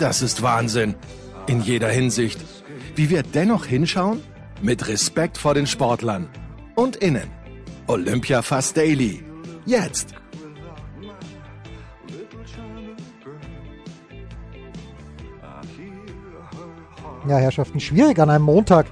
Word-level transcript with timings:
Das 0.00 0.22
ist 0.22 0.40
Wahnsinn. 0.40 0.94
In 1.46 1.60
jeder 1.60 1.90
Hinsicht. 1.90 2.40
Wie 2.96 3.10
wir 3.10 3.22
dennoch 3.22 3.66
hinschauen? 3.66 4.22
Mit 4.62 4.88
Respekt 4.88 5.36
vor 5.36 5.52
den 5.52 5.66
Sportlern. 5.66 6.26
Und 6.74 6.96
innen. 6.96 7.28
Olympia 7.86 8.40
Fast 8.40 8.78
Daily. 8.78 9.22
Jetzt. 9.66 10.14
Ja, 17.28 17.36
Herrschaften, 17.36 17.78
schwierig 17.78 18.18
an 18.20 18.30
einem 18.30 18.44
Montag, 18.44 18.86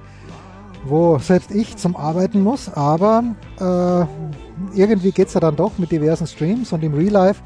wo 0.83 1.17
selbst 1.17 1.49
ich 1.49 1.75
zum 1.75 1.95
Arbeiten 1.95 2.43
muss, 2.43 2.69
aber 2.71 3.23
äh, 3.59 4.77
irgendwie 4.79 5.11
geht 5.11 5.29
es 5.29 5.33
ja 5.33 5.39
dann 5.39 5.55
doch 5.55 5.79
mit 5.79 5.91
diversen 5.91 6.27
Streams 6.27 6.71
und 6.71 6.83
im 6.83 6.93
Real 6.93 7.13
Life. 7.13 7.41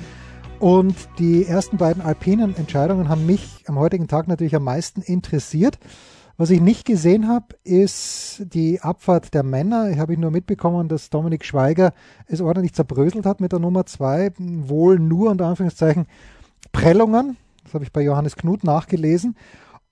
Und 0.60 0.96
die 1.20 1.46
ersten 1.46 1.78
beiden 1.78 2.02
alpinen 2.02 2.56
Entscheidungen 2.56 3.10
haben 3.10 3.26
mich 3.26 3.64
am 3.68 3.78
heutigen 3.78 4.08
Tag 4.08 4.28
natürlich 4.28 4.56
am 4.56 4.64
meisten 4.64 5.02
interessiert. 5.02 5.78
Was 6.38 6.50
ich 6.50 6.62
nicht 6.62 6.86
gesehen 6.86 7.28
habe, 7.28 7.56
ist 7.64 8.42
die 8.54 8.82
Abfahrt 8.82 9.34
der 9.34 9.44
Männer. 9.44 9.90
Ich 9.92 10.00
habe 10.00 10.18
nur 10.18 10.32
mitbekommen, 10.32 10.88
dass 10.88 11.10
Dominik 11.10 11.46
Schweiger 11.46 11.94
es 12.26 12.42
ordentlich 12.42 12.74
zerbröselt 12.74 13.26
hat 13.26 13.40
mit 13.40 13.52
der 13.52 13.60
Nummer 13.60 13.86
zwei. 13.86 14.32
Wohl 14.38 15.00
nur 15.00 15.30
unter 15.30 15.46
Anführungszeichen 15.46 16.08
Prellungen. 16.72 17.38
Das 17.64 17.76
habe 17.76 17.84
ich 17.84 17.92
bei 17.92 18.02
Johannes 18.02 18.36
Knut 18.36 18.64
nachgelesen 18.64 19.36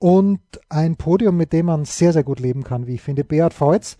und 0.02 0.40
ein 0.68 0.96
Podium, 0.96 1.38
mit 1.38 1.54
dem 1.54 1.68
man 1.68 1.86
sehr, 1.86 2.12
sehr 2.12 2.24
gut 2.24 2.40
leben 2.40 2.64
kann, 2.64 2.88
wie 2.88 2.96
ich 2.96 3.02
finde. 3.04 3.24
Beat 3.24 3.54
Feutz, 3.54 3.98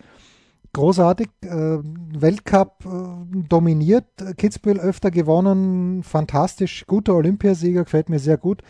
großartig, 0.72 1.28
äh, 1.42 1.78
Weltcup 2.18 2.84
äh, 2.84 3.48
dominiert, 3.48 4.06
Kitzbühel 4.36 4.80
öfter 4.80 5.10
gewonnen, 5.10 6.02
fantastisch, 6.02 6.86
guter 6.86 7.14
Olympiasieger, 7.14 7.84
gefällt 7.84 8.08
mir 8.08 8.18
sehr 8.18 8.38
gut. 8.38 8.62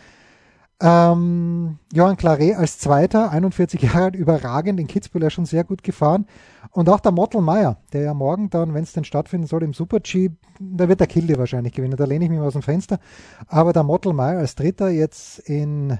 Ähm, 0.81 1.79
Johann 1.93 2.17
Claret 2.17 2.57
als 2.57 2.77
Zweiter, 2.77 3.31
41 3.31 3.81
Jahre 3.83 4.03
alt, 4.03 4.15
überragend, 4.15 4.79
in 4.81 4.87
Kitzbühel 4.87 5.23
ja 5.23 5.29
schon 5.29 5.45
sehr 5.45 5.63
gut 5.63 5.81
gefahren. 5.81 6.25
Und 6.71 6.89
auch 6.89 6.99
der 6.99 7.13
Mottelmeier, 7.13 7.77
der 7.93 8.01
ja 8.01 8.13
morgen 8.13 8.49
dann, 8.49 8.73
wenn 8.73 8.83
es 8.83 8.91
denn 8.93 9.05
stattfinden 9.05 9.47
soll, 9.47 9.63
im 9.63 9.73
Super-G, 9.73 10.31
da 10.59 10.89
wird 10.89 10.99
der 10.99 11.07
Kilde 11.07 11.37
wahrscheinlich 11.37 11.73
gewinnen, 11.73 11.95
da 11.95 12.05
lehne 12.05 12.25
ich 12.25 12.31
mich 12.31 12.39
mal 12.39 12.47
aus 12.47 12.53
dem 12.53 12.63
Fenster. 12.63 12.99
Aber 13.47 13.71
der 13.71 13.83
Mottelmeier 13.83 14.39
als 14.39 14.55
Dritter 14.55 14.89
jetzt 14.89 15.39
in 15.39 15.99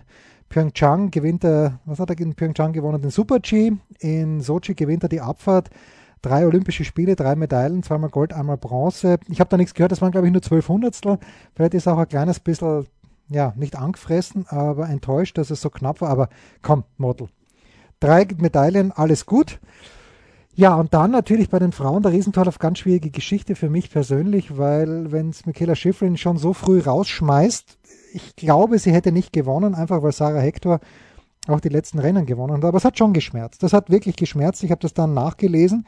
Pyeongchang 0.54 1.10
gewinnt 1.10 1.44
er, 1.44 1.80
was 1.86 1.98
hat 1.98 2.12
er 2.12 2.20
in 2.20 2.36
Pyeongchang 2.36 2.74
gewonnen? 2.74 3.02
Den 3.02 3.10
Super-G. 3.10 3.74
In 3.98 4.40
Sochi 4.42 4.76
gewinnt 4.76 5.02
er 5.02 5.10
die 5.10 5.20
Abfahrt. 5.20 5.72
Drei 6.22 6.46
Olympische 6.46 6.86
Spiele, 6.86 7.16
drei 7.16 7.36
Medaillen, 7.36 7.82
zweimal 7.82 8.12
Gold, 8.12 8.34
einmal 8.34 8.58
Bronze. 8.58 9.18
Ich 9.30 9.40
habe 9.40 9.50
da 9.50 9.58
nichts 9.58 9.74
gehört, 9.74 9.92
das 9.92 10.02
waren 10.02 10.12
glaube 10.12 10.28
ich 10.28 10.34
nur 10.34 10.44
zwölf 10.44 10.70
Hundertstel. 10.70 11.18
Vielleicht 11.56 11.74
ist 11.74 11.88
auch 11.88 11.98
ein 11.98 12.08
kleines 12.08 12.40
bisschen, 12.40 12.86
ja, 13.30 13.54
nicht 13.56 13.76
angefressen, 13.76 14.46
aber 14.48 14.88
enttäuscht, 14.90 15.40
dass 15.40 15.50
es 15.50 15.60
so 15.60 15.72
knapp 15.72 16.02
war. 16.02 16.10
Aber 16.10 16.30
komm, 16.62 16.84
Model. 16.98 17.30
Drei 18.00 18.28
Medaillen, 18.38 18.92
alles 18.92 19.26
gut. 19.26 19.60
Ja, 20.54 20.76
und 20.76 20.94
dann 20.94 21.10
natürlich 21.10 21.50
bei 21.50 21.58
den 21.58 21.72
Frauen 21.72 22.04
der 22.04 22.12
Riesentorlauf 22.12 22.60
ganz 22.60 22.78
schwierige 22.78 23.10
Geschichte 23.10 23.56
für 23.56 23.72
mich 23.72 23.90
persönlich, 23.90 24.56
weil 24.56 25.12
wenn 25.12 25.30
es 25.30 25.48
Michaela 25.48 25.74
Schifrin 25.74 26.16
schon 26.16 26.38
so 26.38 26.54
früh 26.54 26.80
rausschmeißt, 26.80 27.80
ich 28.14 28.36
glaube, 28.36 28.80
sie 28.80 28.92
hätte 28.92 29.12
nicht 29.12 29.34
gewonnen, 29.34 29.76
einfach 29.76 30.04
weil 30.04 30.12
Sarah 30.12 30.40
Hector 30.40 30.80
auch 31.48 31.60
die 31.60 31.70
letzten 31.70 32.00
Rennen 32.00 32.26
gewonnen 32.26 32.58
hat. 32.58 32.66
Aber 32.66 32.78
es 32.78 32.86
hat 32.86 32.98
schon 32.98 33.14
geschmerzt. 33.14 33.64
Das 33.64 33.74
hat 33.74 33.90
wirklich 33.90 34.16
geschmerzt. 34.16 34.64
Ich 34.64 34.72
habe 34.72 34.82
das 34.82 34.94
dann 34.94 35.14
nachgelesen. 35.14 35.86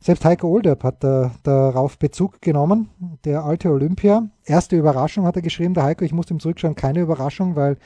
Selbst 0.00 0.24
Heiko 0.24 0.48
Olderb 0.48 0.82
hat 0.82 1.04
da, 1.04 1.32
darauf 1.42 1.98
Bezug 1.98 2.40
genommen, 2.40 2.88
der 3.24 3.44
alte 3.44 3.70
Olympia. 3.70 4.28
Erste 4.44 4.76
Überraschung 4.76 5.26
hat 5.26 5.36
er 5.36 5.42
geschrieben, 5.42 5.74
der 5.74 5.84
Heiko, 5.84 6.04
ich 6.04 6.14
muss 6.14 6.30
ihm 6.30 6.40
zurückschauen, 6.40 6.74
keine 6.74 7.00
Überraschung, 7.00 7.54
weil 7.54 7.76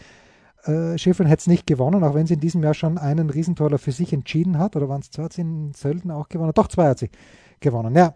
äh, 0.65 0.97
Schiffrin 0.97 1.27
hätte 1.27 1.41
es 1.41 1.47
nicht 1.49 1.67
gewonnen, 1.67 2.05
auch 2.05 2.15
wenn 2.15 2.27
sie 2.27 2.35
in 2.35 2.41
diesem 2.41 2.63
Jahr 2.63 2.75
schon 2.75 2.99
einen 2.99 3.31
Riesentoller 3.31 3.79
für 3.79 3.91
sich 3.91 4.13
entschieden 4.13 4.59
hat. 4.59 4.77
Oder 4.77 4.89
waren 4.89 5.01
es 5.01 5.11
zwei, 5.11 5.25
hat 5.25 5.33
sie 5.33 5.41
in 5.41 5.73
Sölden 5.75 6.13
auch 6.13 6.29
gewonnen? 6.29 6.53
Doch, 6.55 6.69
zwei 6.69 6.87
hat 6.87 7.01
sie 7.01 7.11
gewonnen. 7.59 7.97
Ja, 7.97 8.15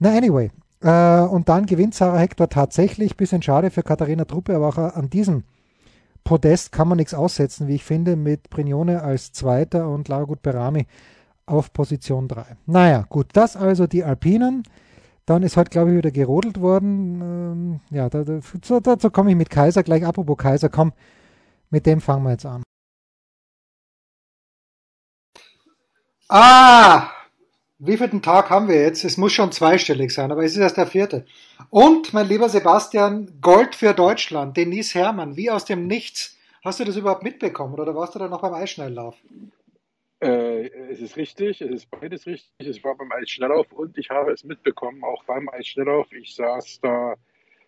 na 0.00 0.10
anyway, 0.10 0.50
äh, 0.80 1.20
und 1.20 1.48
dann 1.48 1.66
gewinnt 1.66 1.94
Sarah 1.94 2.18
Hector 2.18 2.48
tatsächlich. 2.48 3.16
Bisschen 3.16 3.42
schade 3.42 3.70
für 3.70 3.82
Katharina 3.82 4.24
Truppe, 4.24 4.56
aber 4.56 4.68
auch 4.68 4.78
an 4.78 5.10
diesem 5.10 5.44
Podest 6.24 6.72
kann 6.72 6.88
man 6.88 6.96
nichts 6.96 7.14
aussetzen, 7.14 7.68
wie 7.68 7.76
ich 7.76 7.84
finde, 7.84 8.16
mit 8.16 8.50
Brignone 8.50 9.02
als 9.02 9.32
Zweiter 9.32 9.88
und 9.88 10.08
Laragut 10.08 10.42
Berami 10.42 10.86
auf 11.46 11.72
Position 11.72 12.26
3. 12.26 12.56
Naja, 12.66 13.06
gut, 13.08 13.28
das 13.32 13.56
also 13.56 13.86
die 13.86 14.04
Alpinen. 14.04 14.64
Dann 15.24 15.42
ist 15.42 15.56
heute, 15.56 15.70
glaube 15.70 15.90
ich, 15.90 15.96
wieder 15.96 16.10
gerodelt 16.10 16.60
worden. 16.60 17.20
Ähm, 17.20 17.80
ja, 17.90 18.08
da, 18.08 18.22
da, 18.22 18.40
so, 18.62 18.80
dazu 18.80 19.10
komme 19.10 19.30
ich 19.30 19.36
mit 19.36 19.50
Kaiser 19.50 19.82
gleich. 19.82 20.04
Apropos 20.04 20.36
Kaiser, 20.36 20.68
komm, 20.68 20.92
mit 21.70 21.86
dem 21.86 22.00
fangen 22.00 22.24
wir 22.24 22.30
jetzt 22.32 22.46
an. 22.46 22.62
Ah, 26.28 27.08
wie 27.78 27.96
viel 27.96 28.08
Tag 28.20 28.50
haben 28.50 28.68
wir 28.68 28.80
jetzt? 28.80 29.04
Es 29.04 29.16
muss 29.16 29.32
schon 29.32 29.52
zweistellig 29.52 30.12
sein, 30.12 30.32
aber 30.32 30.44
es 30.44 30.52
ist 30.52 30.58
erst 30.58 30.78
der 30.78 30.86
vierte. 30.86 31.26
Und, 31.70 32.14
mein 32.14 32.28
lieber 32.28 32.48
Sebastian, 32.48 33.38
Gold 33.40 33.74
für 33.74 33.92
Deutschland, 33.92 34.56
Denise 34.56 34.94
Herrmann, 34.94 35.36
wie 35.36 35.50
aus 35.50 35.64
dem 35.64 35.86
Nichts. 35.86 36.38
Hast 36.64 36.80
du 36.80 36.84
das 36.84 36.96
überhaupt 36.96 37.22
mitbekommen 37.22 37.74
oder 37.74 37.94
warst 37.94 38.14
du 38.14 38.18
da 38.18 38.28
noch 38.28 38.40
beim 38.40 38.54
Eisschnelllauf? 38.54 39.16
Äh, 40.20 40.68
es 40.90 41.00
ist 41.00 41.16
richtig, 41.16 41.60
es 41.60 41.70
ist 41.70 41.90
beides 41.90 42.26
richtig. 42.26 42.50
Es 42.58 42.82
war 42.82 42.96
beim 42.96 43.12
Eisschnelllauf 43.12 43.70
und 43.72 43.98
ich 43.98 44.08
habe 44.10 44.32
es 44.32 44.42
mitbekommen, 44.42 45.04
auch 45.04 45.22
beim 45.24 45.48
Eisschnelllauf. 45.50 46.10
Ich 46.12 46.34
saß 46.34 46.80
da 46.80 47.14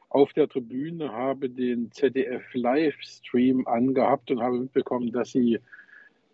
auf 0.08 0.32
der 0.32 0.48
Tribüne, 0.48 1.12
habe 1.12 1.50
den 1.50 1.92
ZDF 1.92 2.42
Livestream 2.54 3.66
angehabt 3.66 4.30
und 4.30 4.41
habe 4.41 4.58
mitbekommen, 4.58 5.12
dass 5.12 5.32
sie 5.32 5.60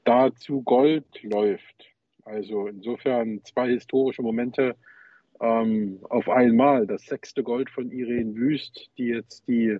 dazu 0.05 0.63
Gold 0.63 1.23
läuft. 1.23 1.94
Also 2.25 2.67
insofern 2.67 3.41
zwei 3.45 3.71
historische 3.71 4.23
Momente 4.23 4.77
ähm, 5.41 5.99
auf 6.09 6.29
einmal. 6.29 6.87
Das 6.87 7.05
sechste 7.05 7.43
Gold 7.43 7.71
von 7.71 7.91
Irene 7.91 8.35
Wüst, 8.35 8.91
die 8.99 9.07
jetzt 9.07 9.47
die 9.49 9.79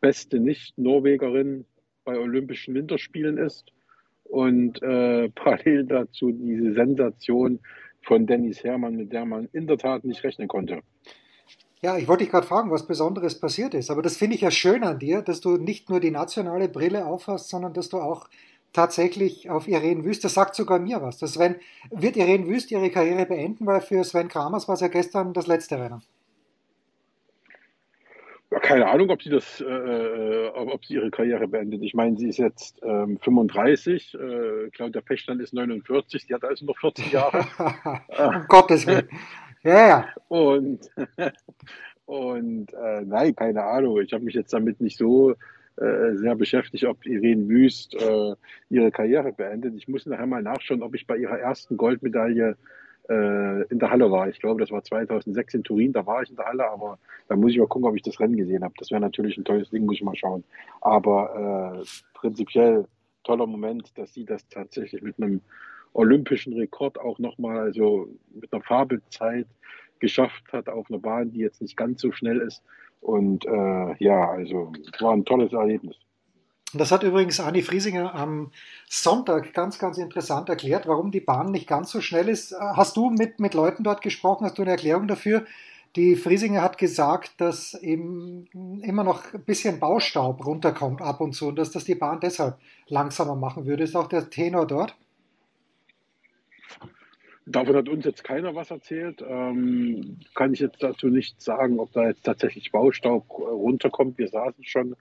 beste 0.00 0.40
Nicht-Norwegerin 0.40 1.64
bei 2.04 2.18
Olympischen 2.18 2.74
Winterspielen 2.74 3.38
ist. 3.38 3.72
Und 4.24 4.82
äh, 4.82 5.28
parallel 5.34 5.84
dazu 5.84 6.32
diese 6.32 6.74
Sensation 6.74 7.60
von 8.02 8.26
Dennis 8.26 8.62
Herrmann, 8.62 8.96
mit 8.96 9.12
der 9.12 9.24
man 9.24 9.48
in 9.52 9.66
der 9.66 9.78
Tat 9.78 10.04
nicht 10.04 10.22
rechnen 10.24 10.48
konnte. 10.48 10.80
Ja, 11.82 11.98
ich 11.98 12.08
wollte 12.08 12.24
dich 12.24 12.30
gerade 12.30 12.46
fragen, 12.46 12.70
was 12.70 12.86
Besonderes 12.86 13.38
passiert 13.38 13.74
ist. 13.74 13.90
Aber 13.90 14.02
das 14.02 14.16
finde 14.16 14.34
ich 14.34 14.42
ja 14.42 14.50
schön 14.50 14.82
an 14.82 14.98
dir, 14.98 15.22
dass 15.22 15.40
du 15.40 15.56
nicht 15.56 15.90
nur 15.90 16.00
die 16.00 16.10
nationale 16.10 16.68
Brille 16.68 17.06
aufhast, 17.06 17.50
sondern 17.50 17.74
dass 17.74 17.88
du 17.88 17.98
auch 17.98 18.28
tatsächlich 18.76 19.50
auf 19.50 19.66
Irene 19.66 20.04
Wüst, 20.04 20.24
das 20.24 20.34
sagt 20.34 20.54
sogar 20.54 20.78
mir 20.78 21.02
was. 21.02 21.18
Das 21.18 21.34
Sven, 21.34 21.56
wird 21.90 22.16
Irene 22.16 22.46
Wüst 22.46 22.70
ihre 22.70 22.90
Karriere 22.90 23.26
beenden, 23.26 23.66
weil 23.66 23.80
für 23.80 24.04
Sven 24.04 24.28
Kramers 24.28 24.68
war 24.68 24.74
es 24.74 24.80
ja 24.80 24.88
gestern 24.88 25.32
das 25.32 25.46
letzte 25.46 25.80
Rennen. 25.80 26.02
Keine 28.62 28.86
Ahnung, 28.88 29.10
ob 29.10 29.20
sie 29.22 29.30
das, 29.30 29.60
äh, 29.60 29.64
äh 29.64 30.48
ob 30.54 30.84
sie 30.84 30.94
ihre 30.94 31.10
Karriere 31.10 31.48
beendet. 31.48 31.82
Ich 31.82 31.94
meine, 31.94 32.16
sie 32.16 32.28
ist 32.28 32.38
jetzt 32.38 32.80
ähm, 32.82 33.18
35, 33.18 34.14
äh, 34.14 34.70
Claudia 34.70 35.00
Pechland 35.00 35.40
ist 35.40 35.52
49, 35.52 36.24
sie 36.26 36.34
hat 36.34 36.44
also 36.44 36.64
noch 36.64 36.78
40 36.78 37.12
Jahre. 37.12 37.44
um 38.18 38.46
Gottes 38.48 38.86
Willen. 38.86 39.08
Ja, 39.62 39.88
ja. 39.88 40.08
Und, 40.28 40.88
Und 42.06 42.72
äh, 42.72 43.02
nein, 43.04 43.34
keine 43.34 43.64
Ahnung. 43.64 44.00
Ich 44.00 44.12
habe 44.12 44.24
mich 44.24 44.34
jetzt 44.34 44.52
damit 44.52 44.80
nicht 44.80 44.96
so 44.96 45.34
sehr 45.76 46.34
beschäftigt, 46.34 46.84
ob 46.84 47.04
Irene 47.04 47.48
Wüst 47.48 47.94
äh, 47.94 48.34
ihre 48.70 48.90
Karriere 48.90 49.32
beendet. 49.32 49.74
Ich 49.76 49.88
muss 49.88 50.06
nachher 50.06 50.26
mal 50.26 50.42
nachschauen, 50.42 50.82
ob 50.82 50.94
ich 50.94 51.06
bei 51.06 51.16
ihrer 51.16 51.38
ersten 51.38 51.76
Goldmedaille 51.76 52.56
äh, 53.08 53.62
in 53.68 53.78
der 53.78 53.90
Halle 53.90 54.10
war. 54.10 54.28
Ich 54.28 54.40
glaube, 54.40 54.60
das 54.60 54.70
war 54.70 54.82
2006 54.82 55.54
in 55.54 55.64
Turin, 55.64 55.92
da 55.92 56.06
war 56.06 56.22
ich 56.22 56.30
in 56.30 56.36
der 56.36 56.46
Halle, 56.46 56.68
aber 56.68 56.98
da 57.28 57.36
muss 57.36 57.52
ich 57.52 57.58
mal 57.58 57.68
gucken, 57.68 57.88
ob 57.88 57.96
ich 57.96 58.02
das 58.02 58.18
Rennen 58.20 58.36
gesehen 58.36 58.64
habe. 58.64 58.74
Das 58.78 58.90
wäre 58.90 59.00
natürlich 59.00 59.36
ein 59.36 59.44
tolles 59.44 59.70
Ding, 59.70 59.84
muss 59.84 59.96
ich 59.96 60.02
mal 60.02 60.16
schauen. 60.16 60.44
Aber 60.80 61.82
äh, 61.82 61.86
prinzipiell 62.14 62.86
toller 63.24 63.46
Moment, 63.46 63.96
dass 63.98 64.14
sie 64.14 64.24
das 64.24 64.48
tatsächlich 64.48 65.02
mit 65.02 65.20
einem 65.20 65.40
olympischen 65.92 66.52
Rekord 66.52 66.98
auch 66.98 67.18
nochmal, 67.18 67.58
also 67.58 68.08
mit 68.34 68.52
einer 68.52 68.62
Fabelzeit 68.62 69.46
geschafft 69.98 70.44
hat 70.52 70.68
auf 70.68 70.90
einer 70.90 70.98
Bahn, 70.98 71.32
die 71.32 71.40
jetzt 71.40 71.62
nicht 71.62 71.76
ganz 71.76 72.00
so 72.00 72.12
schnell 72.12 72.38
ist. 72.38 72.62
Und 73.06 73.46
äh, 73.46 73.94
ja, 74.02 74.30
also 74.30 74.72
war 74.98 75.12
ein 75.12 75.24
tolles 75.24 75.52
Erlebnis. 75.52 75.94
Das 76.74 76.90
hat 76.90 77.04
übrigens 77.04 77.38
Anni 77.38 77.62
Friesinger 77.62 78.12
am 78.12 78.50
Sonntag 78.88 79.54
ganz, 79.54 79.78
ganz 79.78 79.96
interessant 79.96 80.48
erklärt, 80.48 80.88
warum 80.88 81.12
die 81.12 81.20
Bahn 81.20 81.52
nicht 81.52 81.68
ganz 81.68 81.92
so 81.92 82.00
schnell 82.00 82.28
ist. 82.28 82.52
Hast 82.58 82.96
du 82.96 83.10
mit, 83.10 83.38
mit 83.38 83.54
Leuten 83.54 83.84
dort 83.84 84.02
gesprochen? 84.02 84.44
Hast 84.44 84.58
du 84.58 84.62
eine 84.62 84.72
Erklärung 84.72 85.06
dafür? 85.06 85.44
Die 85.94 86.16
Friesinger 86.16 86.62
hat 86.62 86.78
gesagt, 86.78 87.40
dass 87.40 87.74
eben 87.74 88.48
immer 88.82 89.04
noch 89.04 89.32
ein 89.32 89.44
bisschen 89.44 89.78
Baustaub 89.78 90.44
runterkommt 90.44 91.00
ab 91.00 91.20
und 91.20 91.32
zu 91.32 91.46
und 91.46 91.56
dass 91.56 91.70
das 91.70 91.84
die 91.84 91.94
Bahn 91.94 92.18
deshalb 92.18 92.58
langsamer 92.88 93.36
machen 93.36 93.66
würde. 93.66 93.84
Ist 93.84 93.94
auch 93.94 94.08
der 94.08 94.28
Tenor 94.30 94.66
dort? 94.66 94.96
Davon 97.48 97.76
hat 97.76 97.88
uns 97.88 98.04
jetzt 98.04 98.24
keiner 98.24 98.56
was 98.56 98.72
erzählt. 98.72 99.24
Ähm, 99.26 100.18
kann 100.34 100.52
ich 100.52 100.58
jetzt 100.58 100.82
dazu 100.82 101.06
nicht 101.06 101.40
sagen, 101.40 101.78
ob 101.78 101.92
da 101.92 102.08
jetzt 102.08 102.24
tatsächlich 102.24 102.72
Baustaub 102.72 103.30
runterkommt. 103.30 104.18
Wir 104.18 104.26
saßen 104.26 104.64
schon 104.64 104.96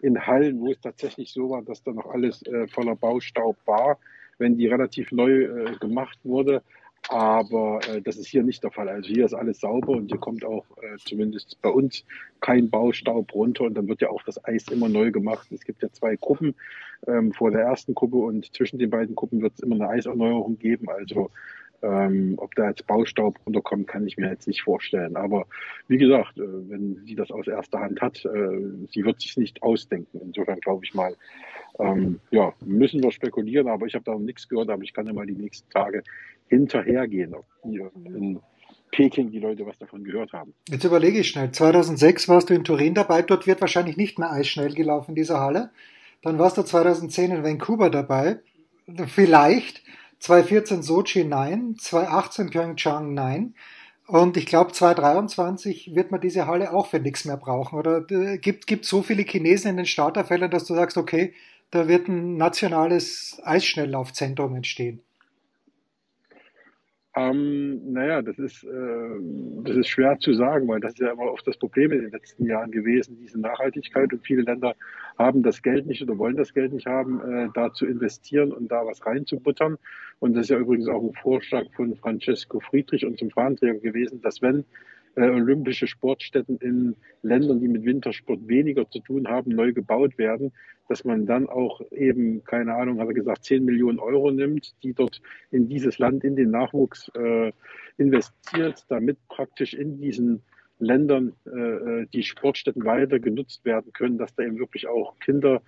in 0.00 0.24
Hallen, 0.26 0.60
wo 0.60 0.70
es 0.70 0.80
tatsächlich 0.80 1.32
so 1.32 1.50
war, 1.50 1.62
dass 1.62 1.82
da 1.82 1.90
noch 1.92 2.06
alles 2.06 2.42
äh, 2.46 2.68
voller 2.68 2.94
Baustaub 2.94 3.56
war, 3.66 3.98
wenn 4.38 4.56
die 4.56 4.68
relativ 4.68 5.10
neu 5.10 5.42
äh, 5.42 5.76
gemacht 5.80 6.18
wurde. 6.22 6.62
Aber 7.08 7.80
äh, 7.88 8.00
das 8.00 8.16
ist 8.16 8.28
hier 8.28 8.44
nicht 8.44 8.62
der 8.62 8.70
Fall. 8.70 8.88
Also 8.88 9.08
hier 9.08 9.24
ist 9.24 9.34
alles 9.34 9.58
sauber 9.58 9.92
und 9.92 10.06
hier 10.06 10.18
kommt 10.18 10.44
auch 10.44 10.66
äh, 10.82 10.98
zumindest 10.98 11.60
bei 11.62 11.70
uns 11.70 12.04
kein 12.40 12.70
Baustaub 12.70 13.34
runter 13.34 13.64
und 13.64 13.74
dann 13.74 13.88
wird 13.88 14.02
ja 14.02 14.10
auch 14.10 14.22
das 14.22 14.44
Eis 14.44 14.68
immer 14.68 14.88
neu 14.88 15.10
gemacht. 15.10 15.48
Es 15.50 15.64
gibt 15.64 15.82
ja 15.82 15.90
zwei 15.90 16.14
Gruppen 16.14 16.54
ähm, 17.08 17.32
vor 17.32 17.50
der 17.50 17.62
ersten 17.62 17.94
Gruppe 17.94 18.18
und 18.18 18.54
zwischen 18.54 18.78
den 18.78 18.90
beiden 18.90 19.14
Gruppen 19.14 19.42
wird 19.42 19.54
es 19.54 19.60
immer 19.60 19.76
eine 19.76 19.88
Eiserneuerung 19.88 20.58
geben. 20.58 20.88
Also 20.90 21.30
ähm, 21.82 22.34
ob 22.38 22.54
da 22.54 22.68
jetzt 22.68 22.86
Baustaub 22.86 23.38
runterkommt, 23.46 23.86
kann 23.86 24.06
ich 24.06 24.16
mir 24.16 24.28
jetzt 24.28 24.48
nicht 24.48 24.62
vorstellen. 24.62 25.16
Aber 25.16 25.46
wie 25.86 25.98
gesagt, 25.98 26.38
äh, 26.38 26.42
wenn 26.42 27.02
sie 27.04 27.14
das 27.14 27.30
aus 27.30 27.46
erster 27.46 27.80
Hand 27.80 28.00
hat, 28.00 28.24
äh, 28.24 28.88
sie 28.90 29.04
wird 29.04 29.20
sich 29.20 29.36
nicht 29.36 29.62
ausdenken. 29.62 30.20
Insofern 30.22 30.60
glaube 30.60 30.84
ich 30.84 30.94
mal, 30.94 31.14
ähm, 31.78 32.20
ja, 32.30 32.52
müssen 32.64 33.02
wir 33.02 33.12
spekulieren, 33.12 33.68
aber 33.68 33.86
ich 33.86 33.94
habe 33.94 34.04
da 34.04 34.12
noch 34.12 34.18
nichts 34.18 34.48
gehört, 34.48 34.70
aber 34.70 34.82
ich 34.82 34.92
kann 34.92 35.06
ja 35.06 35.12
mal 35.12 35.26
die 35.26 35.34
nächsten 35.34 35.70
Tage 35.70 36.02
hinterhergehen, 36.48 37.34
ob 37.34 37.44
hier 37.62 37.90
in 37.94 38.40
Peking 38.90 39.30
die 39.30 39.38
Leute 39.38 39.66
was 39.66 39.78
davon 39.78 40.02
gehört 40.02 40.32
haben. 40.32 40.54
Jetzt 40.68 40.84
überlege 40.84 41.20
ich 41.20 41.28
schnell. 41.28 41.52
2006 41.52 42.28
warst 42.28 42.50
du 42.50 42.54
in 42.54 42.64
Turin 42.64 42.94
dabei, 42.94 43.22
dort 43.22 43.46
wird 43.46 43.60
wahrscheinlich 43.60 43.96
nicht 43.96 44.18
mehr 44.18 44.32
eisschnell 44.32 44.74
gelaufen 44.74 45.10
in 45.10 45.16
dieser 45.16 45.40
Halle. 45.40 45.70
Dann 46.22 46.38
warst 46.38 46.58
du 46.58 46.62
2010 46.62 47.30
in 47.30 47.44
Vancouver 47.44 47.90
dabei. 47.90 48.40
Vielleicht 49.06 49.82
2014 50.20 50.82
Sochi 50.82 51.24
nein, 51.24 51.76
2018 51.78 52.50
Pyeongchang 52.50 53.14
nein. 53.14 53.54
Und 54.06 54.36
ich 54.38 54.46
glaube, 54.46 54.72
2023 54.72 55.94
wird 55.94 56.10
man 56.10 56.20
diese 56.20 56.46
Halle 56.46 56.72
auch 56.72 56.86
für 56.86 56.98
nichts 56.98 57.24
mehr 57.26 57.36
brauchen. 57.36 57.78
Oder 57.78 58.10
äh, 58.10 58.38
gibt 58.38 58.66
gibt 58.66 58.86
so 58.86 59.02
viele 59.02 59.22
Chinesen 59.22 59.72
in 59.72 59.76
den 59.76 59.86
Starterfeldern, 59.86 60.50
dass 60.50 60.64
du 60.64 60.74
sagst, 60.74 60.96
okay, 60.96 61.34
da 61.70 61.88
wird 61.88 62.08
ein 62.08 62.36
nationales 62.36 63.38
Eisschnelllaufzentrum 63.44 64.54
entstehen. 64.56 65.02
Ähm, 67.16 67.92
naja, 67.92 68.22
das 68.22 68.38
ist, 68.38 68.64
äh, 68.64 69.20
das 69.64 69.76
ist 69.76 69.88
schwer 69.88 70.18
zu 70.18 70.34
sagen, 70.34 70.68
weil 70.68 70.80
das 70.80 70.92
ist 70.92 71.00
ja 71.00 71.10
immer 71.10 71.32
oft 71.32 71.46
das 71.46 71.56
Problem 71.56 71.90
in 71.92 72.02
den 72.02 72.10
letzten 72.10 72.44
Jahren 72.46 72.70
gewesen, 72.70 73.16
diese 73.20 73.40
Nachhaltigkeit. 73.40 74.12
Und 74.12 74.24
viele 74.24 74.42
Länder 74.42 74.76
haben 75.18 75.42
das 75.42 75.62
Geld 75.62 75.86
nicht 75.86 76.02
oder 76.02 76.18
wollen 76.18 76.36
das 76.36 76.52
Geld 76.52 76.72
nicht 76.72 76.86
haben, 76.86 77.20
äh, 77.20 77.48
da 77.54 77.72
zu 77.72 77.86
investieren 77.86 78.52
und 78.52 78.68
da 78.68 78.84
was 78.86 79.04
reinzubuttern. 79.04 79.78
Und 80.18 80.34
das 80.34 80.44
ist 80.44 80.50
ja 80.50 80.58
übrigens 80.58 80.88
auch 80.88 81.02
ein 81.02 81.14
Vorschlag 81.14 81.64
von 81.74 81.96
Francesco 81.96 82.60
Friedrich 82.60 83.06
und 83.06 83.18
zum 83.18 83.30
Fahnenträger 83.30 83.80
gewesen, 83.80 84.20
dass 84.20 84.42
wenn 84.42 84.64
äh, 85.18 85.30
olympische 85.30 85.88
Sportstätten 85.88 86.58
in 86.58 86.94
Ländern, 87.22 87.60
die 87.60 87.68
mit 87.68 87.84
Wintersport 87.84 88.46
weniger 88.46 88.88
zu 88.88 89.00
tun 89.00 89.26
haben, 89.26 89.50
neu 89.50 89.72
gebaut 89.72 90.16
werden, 90.16 90.52
dass 90.88 91.04
man 91.04 91.26
dann 91.26 91.48
auch 91.48 91.80
eben, 91.90 92.44
keine 92.44 92.74
Ahnung, 92.74 93.00
hat 93.00 93.08
er 93.08 93.14
gesagt, 93.14 93.44
10 93.44 93.64
Millionen 93.64 93.98
Euro 93.98 94.30
nimmt, 94.30 94.74
die 94.82 94.94
dort 94.94 95.20
in 95.50 95.68
dieses 95.68 95.98
Land, 95.98 96.22
in 96.22 96.36
den 96.36 96.50
Nachwuchs 96.50 97.10
äh, 97.14 97.52
investiert, 97.96 98.84
damit 98.88 99.18
praktisch 99.28 99.74
in 99.74 100.00
diesen 100.00 100.42
Ländern 100.78 101.32
äh, 101.46 101.58
äh 101.58 102.06
die 102.14 102.22
Sportstätten 102.22 102.84
weiter 102.84 103.18
genutzt 103.18 103.64
werden 103.64 103.92
können, 103.92 104.18
dass 104.18 104.34
da 104.36 104.44
eben 104.44 104.58
wirklich 104.60 104.86
auch 104.86 105.18
Kinder 105.18 105.60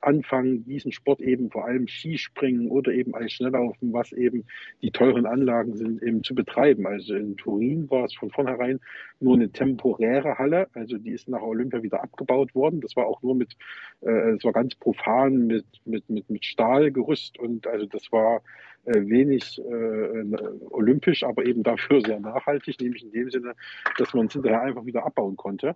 anfangen, 0.00 0.64
diesen 0.64 0.92
Sport 0.92 1.20
eben 1.20 1.50
vor 1.50 1.64
allem 1.66 1.88
Skispringen 1.88 2.68
oder 2.70 2.92
eben 2.92 3.14
Eisschnelllaufen, 3.14 3.92
was 3.92 4.12
eben 4.12 4.44
die 4.82 4.90
teuren 4.90 5.26
Anlagen 5.26 5.76
sind, 5.76 6.02
eben 6.02 6.22
zu 6.22 6.34
betreiben. 6.34 6.86
Also 6.86 7.14
in 7.14 7.36
Turin 7.36 7.90
war 7.90 8.04
es 8.04 8.14
von 8.14 8.30
vornherein 8.30 8.80
nur 9.20 9.36
eine 9.36 9.50
temporäre 9.50 10.38
Halle, 10.38 10.68
also 10.74 10.98
die 10.98 11.10
ist 11.10 11.28
nach 11.28 11.42
Olympia 11.42 11.82
wieder 11.82 12.02
abgebaut 12.02 12.54
worden. 12.54 12.80
Das 12.80 12.96
war 12.96 13.06
auch 13.06 13.22
nur 13.22 13.34
mit, 13.34 13.56
äh, 14.02 14.32
es 14.32 14.44
war 14.44 14.52
ganz 14.52 14.74
profan 14.74 15.46
mit, 15.46 15.66
mit, 15.84 16.08
mit, 16.10 16.28
mit 16.28 16.44
Stahlgerüst 16.44 17.38
und 17.38 17.66
also 17.66 17.86
das 17.86 18.10
war 18.12 18.42
äh, 18.84 19.00
wenig 19.06 19.58
äh, 19.60 20.36
olympisch, 20.70 21.24
aber 21.24 21.46
eben 21.46 21.62
dafür 21.62 22.02
sehr 22.02 22.20
nachhaltig, 22.20 22.80
nämlich 22.80 23.02
in 23.02 23.12
dem 23.12 23.30
Sinne, 23.30 23.54
dass 23.96 24.12
man 24.12 24.26
es 24.26 24.34
hinterher 24.34 24.62
einfach 24.62 24.84
wieder 24.84 25.06
abbauen 25.06 25.36
konnte. 25.36 25.74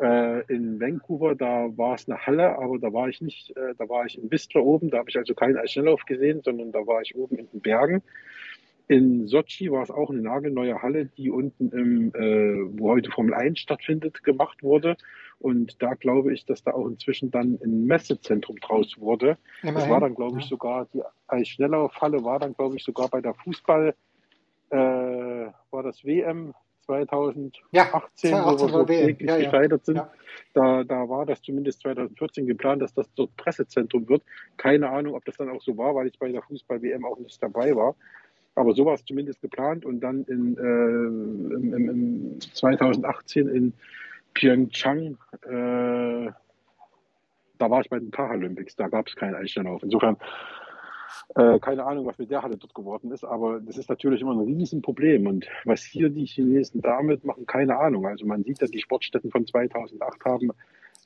Äh, 0.00 0.40
in 0.52 0.80
Vancouver, 0.80 1.36
da 1.36 1.68
war 1.76 1.94
es 1.94 2.08
eine 2.08 2.26
Halle, 2.26 2.58
aber 2.58 2.78
da 2.78 2.92
war 2.92 3.08
ich 3.08 3.20
nicht, 3.20 3.56
äh, 3.56 3.74
da 3.78 3.88
war 3.88 4.06
ich 4.06 4.18
in 4.18 4.30
Whistler 4.30 4.64
oben, 4.64 4.90
da 4.90 4.98
habe 4.98 5.10
ich 5.10 5.16
also 5.16 5.34
keinen 5.34 5.56
Eisschnelllauf 5.56 6.04
gesehen, 6.04 6.42
sondern 6.42 6.72
da 6.72 6.84
war 6.86 7.00
ich 7.02 7.14
oben 7.14 7.36
in 7.36 7.48
den 7.50 7.60
Bergen. 7.60 8.02
In 8.86 9.28
Sochi 9.28 9.70
war 9.70 9.82
es 9.82 9.90
auch 9.90 10.10
eine 10.10 10.20
nagelneue 10.20 10.82
Halle, 10.82 11.06
die 11.06 11.30
unten 11.30 11.70
im, 11.70 12.08
äh, 12.14 12.78
wo 12.78 12.90
heute 12.90 13.10
Formel 13.10 13.34
1 13.34 13.58
stattfindet, 13.58 14.22
gemacht 14.24 14.62
wurde. 14.62 14.96
Und 15.38 15.80
da 15.80 15.94
glaube 15.94 16.34
ich, 16.34 16.44
dass 16.44 16.64
da 16.64 16.72
auch 16.72 16.86
inzwischen 16.86 17.30
dann 17.30 17.58
ein 17.64 17.86
Messezentrum 17.86 18.56
draus 18.56 18.98
wurde. 18.98 19.38
Immerhin. 19.62 19.80
Das 19.80 19.88
war 19.88 20.00
dann, 20.00 20.14
glaube 20.14 20.38
ich, 20.38 20.46
sogar, 20.46 20.86
die 20.92 21.02
Eisschnelllaufhalle 21.28 22.24
war 22.24 22.40
dann, 22.40 22.54
glaube 22.54 22.76
ich, 22.76 22.84
sogar 22.84 23.08
bei 23.08 23.20
der 23.20 23.34
Fußball, 23.34 23.94
äh, 24.70 24.76
war 24.76 25.82
das 25.82 26.04
WM 26.04 26.52
2018, 26.84 27.52
ja, 27.72 27.84
2018 28.14 28.32
wo 28.32 28.60
wir 28.60 28.68
so 28.68 28.84
täglich 28.84 29.28
ja, 29.28 29.36
gescheitert 29.38 29.84
sind. 29.84 29.96
Ja. 29.96 30.10
Da, 30.52 30.84
da 30.84 31.08
war 31.08 31.26
das 31.26 31.42
zumindest 31.42 31.80
2014 31.80 32.46
geplant, 32.46 32.82
dass 32.82 32.94
das 32.94 33.12
dort 33.14 33.36
Pressezentrum 33.36 34.08
wird. 34.08 34.22
Keine 34.56 34.88
Ahnung, 34.88 35.14
ob 35.14 35.24
das 35.24 35.36
dann 35.36 35.50
auch 35.50 35.62
so 35.62 35.76
war, 35.76 35.94
weil 35.94 36.06
ich 36.06 36.18
bei 36.18 36.30
der 36.30 36.42
Fußball-WM 36.42 37.04
auch 37.04 37.18
nicht 37.18 37.42
dabei 37.42 37.74
war. 37.74 37.94
Aber 38.54 38.72
so 38.74 38.84
war 38.86 38.94
es 38.94 39.04
zumindest 39.04 39.40
geplant. 39.40 39.84
Und 39.84 40.00
dann 40.00 40.24
in, 40.24 40.56
äh, 40.56 41.54
im, 41.54 41.74
im, 41.74 41.88
im 41.88 42.40
2018 42.40 43.48
in 43.48 43.72
Pyeongchang, 44.34 45.16
äh, 45.42 46.30
da 47.58 47.70
war 47.70 47.80
ich 47.80 47.88
bei 47.88 47.98
den 47.98 48.10
Paralympics, 48.10 48.76
da 48.76 48.88
gab 48.88 49.08
es 49.08 49.16
keinen 49.16 49.34
Einstelllauf. 49.34 49.82
Insofern 49.82 50.16
äh, 51.34 51.58
keine 51.58 51.84
Ahnung, 51.84 52.06
was 52.06 52.18
mit 52.18 52.30
der 52.30 52.42
Halle 52.42 52.56
dort 52.56 52.74
geworden 52.74 53.10
ist, 53.12 53.24
aber 53.24 53.60
das 53.60 53.78
ist 53.78 53.88
natürlich 53.88 54.20
immer 54.20 54.32
ein 54.32 54.40
Riesenproblem. 54.40 55.26
Und 55.26 55.46
was 55.64 55.82
hier 55.82 56.08
die 56.08 56.26
Chinesen 56.26 56.80
damit 56.80 57.24
machen, 57.24 57.46
keine 57.46 57.76
Ahnung. 57.78 58.06
Also 58.06 58.26
man 58.26 58.44
sieht 58.44 58.60
ja, 58.60 58.66
die 58.66 58.80
Sportstätten 58.80 59.30
von 59.30 59.46
2008 59.46 60.24
haben 60.24 60.50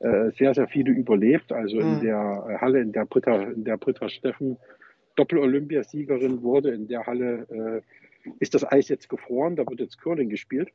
äh, 0.01 0.31
sehr, 0.33 0.55
sehr 0.55 0.69
viele 0.69 0.93
überlebt. 0.93 1.53
Also 1.53 1.77
mhm. 1.77 1.95
in 1.95 2.01
der 2.01 2.59
Halle, 2.61 2.81
in 2.81 2.93
der 2.93 3.05
Britta, 3.05 3.43
in 3.43 3.65
der 3.65 3.77
Britta 3.77 4.09
Steffen 4.09 4.57
Doppel-Olympiasiegerin 5.17 6.43
wurde, 6.43 6.71
in 6.71 6.87
der 6.87 7.07
Halle 7.07 7.83
äh, 8.25 8.31
ist 8.39 8.55
das 8.55 8.65
Eis 8.71 8.89
jetzt 8.89 9.09
gefroren, 9.09 9.57
da 9.57 9.67
wird 9.67 9.81
jetzt 9.81 10.01
Curling 10.01 10.29
gespielt. 10.29 10.71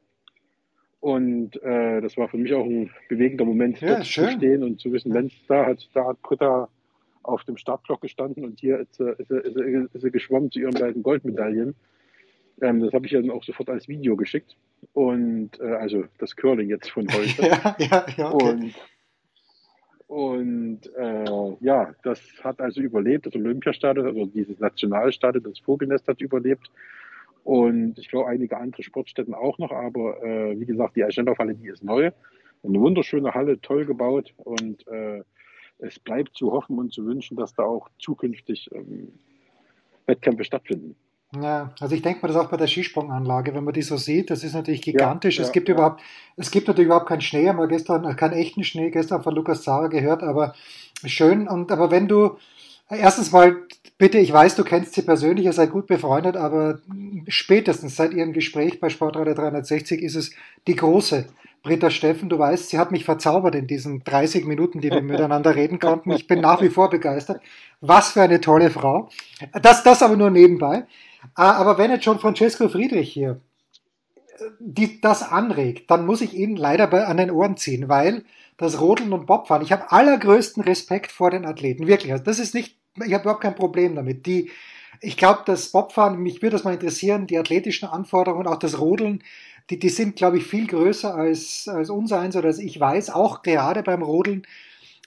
Und 0.99 1.61
äh, 1.63 2.01
das 2.01 2.17
war 2.17 2.29
für 2.29 2.37
mich 2.37 2.53
auch 2.53 2.65
ein 2.65 2.89
bewegender 3.09 3.45
Moment, 3.45 3.81
ja, 3.81 3.95
dort 3.95 4.07
schön. 4.07 4.25
zu 4.25 4.31
stehen 4.37 4.63
und 4.63 4.79
zu 4.79 4.91
wissen. 4.93 5.11
Mensch, 5.11 5.33
da 5.47 5.65
hat, 5.65 5.89
da 5.93 6.05
hat 6.05 6.21
Britta 6.21 6.69
auf 7.23 7.43
dem 7.45 7.57
Startblock 7.57 8.01
gestanden 8.01 8.43
und 8.43 8.59
hier 8.59 8.79
ist, 8.79 8.99
ist, 8.99 9.31
ist, 9.31 9.55
ist 9.55 10.01
sie 10.01 10.11
geschwommen 10.11 10.51
zu 10.51 10.59
ihren 10.59 10.73
beiden 10.73 11.03
Goldmedaillen. 11.03 11.75
Ähm, 12.61 12.81
das 12.81 12.93
habe 12.93 13.05
ich 13.05 13.13
ihr 13.13 13.21
dann 13.21 13.31
auch 13.31 13.43
sofort 13.43 13.69
als 13.69 13.87
Video 13.87 14.15
geschickt. 14.15 14.55
Und 14.93 15.59
äh, 15.59 15.63
also 15.63 16.05
das 16.19 16.35
Curling 16.35 16.69
jetzt 16.69 16.91
von 16.91 17.07
heute. 17.13 17.41
ja, 17.41 17.75
ja, 17.79 18.05
ja, 18.17 18.33
okay. 18.33 18.51
Und, 18.53 18.75
und 20.07 20.95
äh, 20.95 21.55
ja, 21.61 21.95
das 22.03 22.21
hat 22.43 22.61
also 22.61 22.81
überlebt, 22.81 23.25
das 23.25 23.35
Olympiastadion, 23.35 24.05
also 24.05 24.25
dieses 24.25 24.59
Nationalstadion, 24.59 25.43
das 25.43 25.59
Vogelnest 25.59 26.07
hat 26.07 26.21
überlebt. 26.21 26.69
Und 27.43 27.97
ich 27.97 28.09
glaube, 28.09 28.29
einige 28.29 28.57
andere 28.57 28.83
Sportstätten 28.83 29.33
auch 29.33 29.57
noch. 29.57 29.71
Aber 29.71 30.23
äh, 30.23 30.59
wie 30.59 30.65
gesagt, 30.65 30.95
die 30.95 31.03
Eichendorf-Halle, 31.03 31.55
die 31.55 31.67
ist 31.67 31.83
neu. 31.83 32.11
Eine 32.63 32.79
wunderschöne 32.79 33.33
Halle, 33.33 33.59
toll 33.59 33.85
gebaut. 33.85 34.33
Und 34.37 34.87
äh, 34.87 35.23
es 35.83 35.99
bleibt 35.99 36.35
zu 36.35 36.51
hoffen 36.51 36.79
und 36.79 36.93
zu 36.93 37.05
wünschen, 37.05 37.37
dass 37.37 37.53
da 37.53 37.63
auch 37.63 37.89
zukünftig 37.99 38.69
ähm, 38.73 39.09
Wettkämpfe 40.05 40.43
stattfinden. 40.43 40.95
Ja, 41.41 41.73
also 41.79 41.95
ich 41.95 42.03
denke 42.03 42.21
mal, 42.21 42.27
das 42.27 42.37
auch 42.37 42.49
bei 42.49 42.57
der 42.57 42.67
Skisprunganlage, 42.67 43.55
wenn 43.55 43.63
man 43.63 43.73
die 43.73 43.81
so 43.81 43.97
sieht, 43.97 44.29
das 44.29 44.43
ist 44.43 44.53
natürlich 44.53 44.83
gigantisch. 44.83 45.37
Ja, 45.37 45.41
es 45.41 45.47
ja, 45.49 45.53
gibt 45.53 45.67
ja. 45.67 45.73
überhaupt, 45.73 46.01
es 46.37 46.51
gibt 46.51 46.67
natürlich 46.67 46.85
überhaupt 46.85 47.07
keinen 47.07 47.21
Schnee, 47.21 47.47
haben 47.47 47.57
wir 47.57 47.67
gestern, 47.67 48.05
äh, 48.05 48.13
keinen 48.13 48.33
echten 48.33 48.63
Schnee, 48.63 48.91
gestern 48.91 49.23
von 49.23 49.33
Lukas 49.33 49.63
Zara 49.63 49.87
gehört, 49.87 50.21
aber 50.21 50.53
schön. 51.05 51.47
Und 51.47 51.71
aber 51.71 51.89
wenn 51.89 52.07
du 52.07 52.37
erstens 52.87 53.31
mal, 53.31 53.55
bitte, 53.97 54.19
ich 54.19 54.31
weiß, 54.31 54.55
du 54.55 54.63
kennst 54.63 54.93
sie 54.93 55.01
persönlich, 55.01 55.45
ihr 55.45 55.53
seid 55.53 55.71
gut 55.71 55.87
befreundet, 55.87 56.37
aber 56.37 56.79
spätestens 57.27 57.95
seit 57.95 58.13
ihrem 58.13 58.33
Gespräch 58.33 58.79
bei 58.79 58.89
Sportradio 58.89 59.33
360 59.33 60.03
ist 60.03 60.15
es 60.15 60.31
die 60.67 60.75
große 60.75 61.25
Britta 61.63 61.89
Steffen, 61.89 62.27
du 62.27 62.37
weißt, 62.37 62.69
sie 62.69 62.77
hat 62.77 62.91
mich 62.91 63.05
verzaubert 63.05 63.55
in 63.55 63.67
diesen 63.67 64.03
30 64.03 64.45
Minuten, 64.45 64.81
die 64.81 64.91
wir 64.91 65.01
miteinander 65.01 65.55
reden 65.55 65.79
konnten. 65.79 66.11
Ich 66.11 66.27
bin 66.27 66.41
nach 66.41 66.61
wie 66.61 66.69
vor 66.69 66.89
begeistert. 66.89 67.41
Was 67.79 68.11
für 68.11 68.21
eine 68.21 68.41
tolle 68.41 68.69
Frau. 68.69 69.09
Das, 69.61 69.81
das 69.81 70.03
aber 70.03 70.17
nur 70.17 70.29
nebenbei. 70.29 70.85
Ah, 71.35 71.53
Aber 71.53 71.77
wenn 71.77 71.89
jetzt 71.89 72.03
schon 72.03 72.19
Francesco 72.19 72.67
Friedrich 72.67 73.11
hier 73.11 73.39
äh, 74.39 74.43
die, 74.59 74.99
das 74.99 75.23
anregt, 75.23 75.89
dann 75.89 76.05
muss 76.05 76.19
ich 76.19 76.33
ihn 76.33 76.57
leider 76.57 76.85
bei, 76.87 77.05
an 77.05 77.17
den 77.17 77.31
Ohren 77.31 77.55
ziehen, 77.55 77.87
weil 77.87 78.25
das 78.57 78.81
Rodeln 78.81 79.13
und 79.13 79.25
Bobfahren, 79.25 79.63
ich 79.63 79.71
habe 79.71 79.91
allergrößten 79.91 80.63
Respekt 80.63 81.13
vor 81.13 81.31
den 81.31 81.45
Athleten, 81.45 81.87
wirklich. 81.87 82.11
Also 82.11 82.25
das 82.25 82.39
ist 82.39 82.53
nicht, 82.53 82.77
ich 83.03 83.13
habe 83.13 83.23
überhaupt 83.23 83.41
kein 83.41 83.55
Problem 83.55 83.95
damit. 83.95 84.25
Die, 84.25 84.51
ich 84.99 85.17
glaube, 85.17 85.41
das 85.45 85.69
Bobfahren, 85.69 86.19
mich 86.19 86.41
würde 86.41 86.55
das 86.55 86.63
mal 86.63 86.73
interessieren, 86.73 87.25
die 87.25 87.37
athletischen 87.37 87.89
Anforderungen, 87.89 88.47
auch 88.47 88.59
das 88.59 88.79
Rodeln, 88.79 89.23
die, 89.69 89.79
die 89.79 89.89
sind, 89.89 90.15
glaube 90.15 90.37
ich, 90.37 90.45
viel 90.45 90.67
größer 90.67 91.13
als, 91.13 91.67
als 91.67 91.89
unseins 91.89 92.35
oder 92.35 92.47
als 92.47 92.59
ich 92.59 92.79
weiß, 92.79 93.09
auch 93.09 93.41
gerade 93.41 93.83
beim 93.83 94.01
Rodeln. 94.01 94.45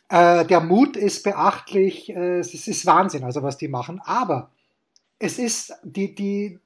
Äh, 0.08 0.44
der 0.46 0.60
Mut 0.60 0.96
ist 0.96 1.24
beachtlich, 1.24 2.10
äh, 2.10 2.38
es 2.38 2.54
ist, 2.54 2.68
ist 2.68 2.86
Wahnsinn, 2.86 3.24
also 3.24 3.42
was 3.42 3.58
die 3.58 3.68
machen. 3.68 4.00
Aber 4.04 4.50
es 5.18 5.38
ist 5.38 5.74
die, 5.82 6.14
die, 6.14 6.58